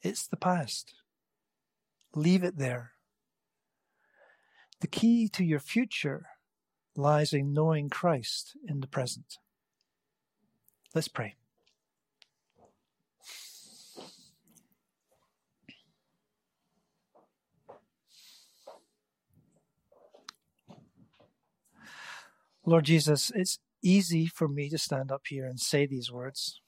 It's 0.03 0.27
the 0.27 0.37
past. 0.37 0.94
Leave 2.14 2.42
it 2.42 2.59
there. 2.59 2.92
The 4.81 4.87
key 4.87 5.29
to 5.29 5.44
your 5.44 5.61
future 5.61 6.27
lies 6.96 7.33
in 7.33 7.53
knowing 7.53 7.88
Christ 7.88 8.57
in 8.66 8.81
the 8.81 8.87
present. 8.87 9.38
Let's 10.94 11.09
pray. 11.09 11.37
Lord 22.66 22.85
Jesus, 22.85 23.33
it's 23.35 23.59
easy 23.83 24.26
for 24.26 24.46
me 24.46 24.68
to 24.68 24.79
stand 24.79 25.11
up 25.11 25.22
here 25.29 25.46
and 25.46 25.59
say 25.59 25.87
these 25.87 26.12
words. 26.12 26.61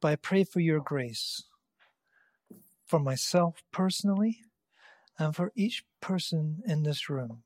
But 0.00 0.08
I 0.08 0.16
pray 0.16 0.44
for 0.44 0.60
your 0.60 0.80
grace 0.80 1.44
for 2.86 2.98
myself 2.98 3.62
personally 3.72 4.38
and 5.18 5.34
for 5.34 5.52
each 5.56 5.84
person 6.00 6.62
in 6.66 6.82
this 6.84 7.10
room 7.10 7.42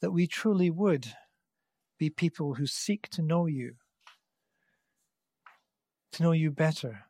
that 0.00 0.10
we 0.10 0.26
truly 0.26 0.70
would 0.70 1.14
be 1.98 2.10
people 2.10 2.54
who 2.54 2.66
seek 2.66 3.08
to 3.08 3.22
know 3.22 3.46
you, 3.46 3.76
to 6.12 6.22
know 6.22 6.32
you 6.32 6.50
better, 6.50 7.06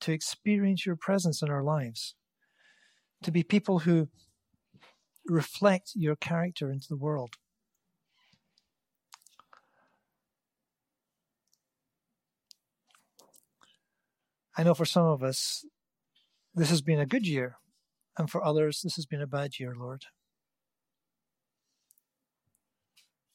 to 0.00 0.12
experience 0.12 0.86
your 0.86 0.96
presence 0.96 1.42
in 1.42 1.50
our 1.50 1.64
lives, 1.64 2.14
to 3.22 3.32
be 3.32 3.42
people 3.42 3.80
who 3.80 4.08
reflect 5.26 5.92
your 5.96 6.14
character 6.14 6.70
into 6.70 6.86
the 6.88 6.96
world. 6.96 7.34
I 14.56 14.62
know 14.62 14.74
for 14.74 14.86
some 14.86 15.06
of 15.06 15.22
us, 15.22 15.64
this 16.54 16.70
has 16.70 16.80
been 16.80 17.00
a 17.00 17.06
good 17.06 17.26
year, 17.26 17.56
and 18.18 18.30
for 18.30 18.44
others, 18.44 18.80
this 18.82 18.96
has 18.96 19.06
been 19.06 19.22
a 19.22 19.26
bad 19.26 19.58
year, 19.58 19.74
Lord. 19.78 20.06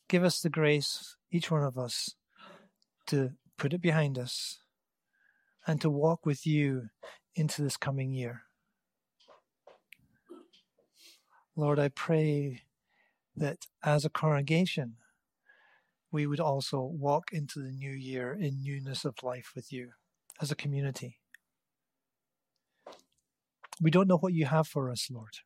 Give 0.10 0.24
us 0.24 0.42
the 0.42 0.50
grace, 0.50 1.16
each 1.32 1.50
one 1.50 1.64
of 1.64 1.78
us, 1.78 2.16
to 3.08 3.32
put 3.58 3.74
it 3.74 3.82
behind 3.82 4.18
us 4.18 4.60
and 5.66 5.80
to 5.82 5.90
walk 5.90 6.26
with 6.26 6.46
you 6.46 6.90
into 7.36 7.62
this 7.62 7.78
coming 7.78 8.12
year. 8.12 8.44
Lord, 11.56 11.80
I 11.80 11.90
pray 11.90 12.64
that 13.36 13.68
as 13.84 14.04
a 14.04 14.10
congregation, 14.10 14.96
we 16.12 16.28
would 16.28 16.40
also 16.40 16.82
walk 16.82 17.32
into 17.32 17.60
the 17.60 17.72
new 17.72 17.92
year 17.92 18.34
in 18.34 18.62
newness 18.62 19.06
of 19.06 19.24
life 19.24 19.52
with 19.56 19.72
you 19.72 19.92
as 20.42 20.52
a 20.52 20.56
community. 20.56 21.21
We 23.82 23.92
don't 23.92 24.08
know 24.08 24.18
what 24.18 24.34
you 24.34 24.46
have 24.46 24.68
for 24.68 24.92
us, 24.92 25.10
Lord. 25.12 25.40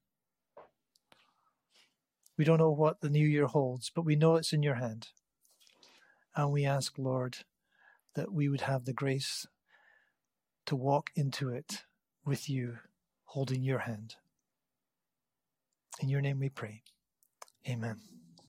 We 2.37 2.43
don't 2.43 2.59
know 2.59 2.71
what 2.71 2.99
the 2.99 3.09
new 3.09 3.25
year 3.25 3.45
holds, 3.47 3.91
but 3.95 4.03
we 4.03 4.17
know 4.17 4.35
it's 4.35 4.51
in 4.51 4.61
your 4.61 4.75
hand. 4.75 5.07
And 6.35 6.51
we 6.51 6.65
ask, 6.65 6.97
Lord, 6.97 7.37
that 8.15 8.33
we 8.33 8.49
would 8.49 8.61
have 8.61 8.85
the 8.85 8.93
grace 8.93 9.47
to 10.65 10.75
walk 10.75 11.11
into 11.15 11.49
it 11.49 11.83
with 12.25 12.49
you, 12.49 12.79
holding 13.25 13.63
your 13.63 13.79
hand. 13.79 14.15
In 16.01 16.09
your 16.09 16.21
name 16.21 16.39
we 16.39 16.49
pray. 16.49 16.83
Amen. 17.67 18.14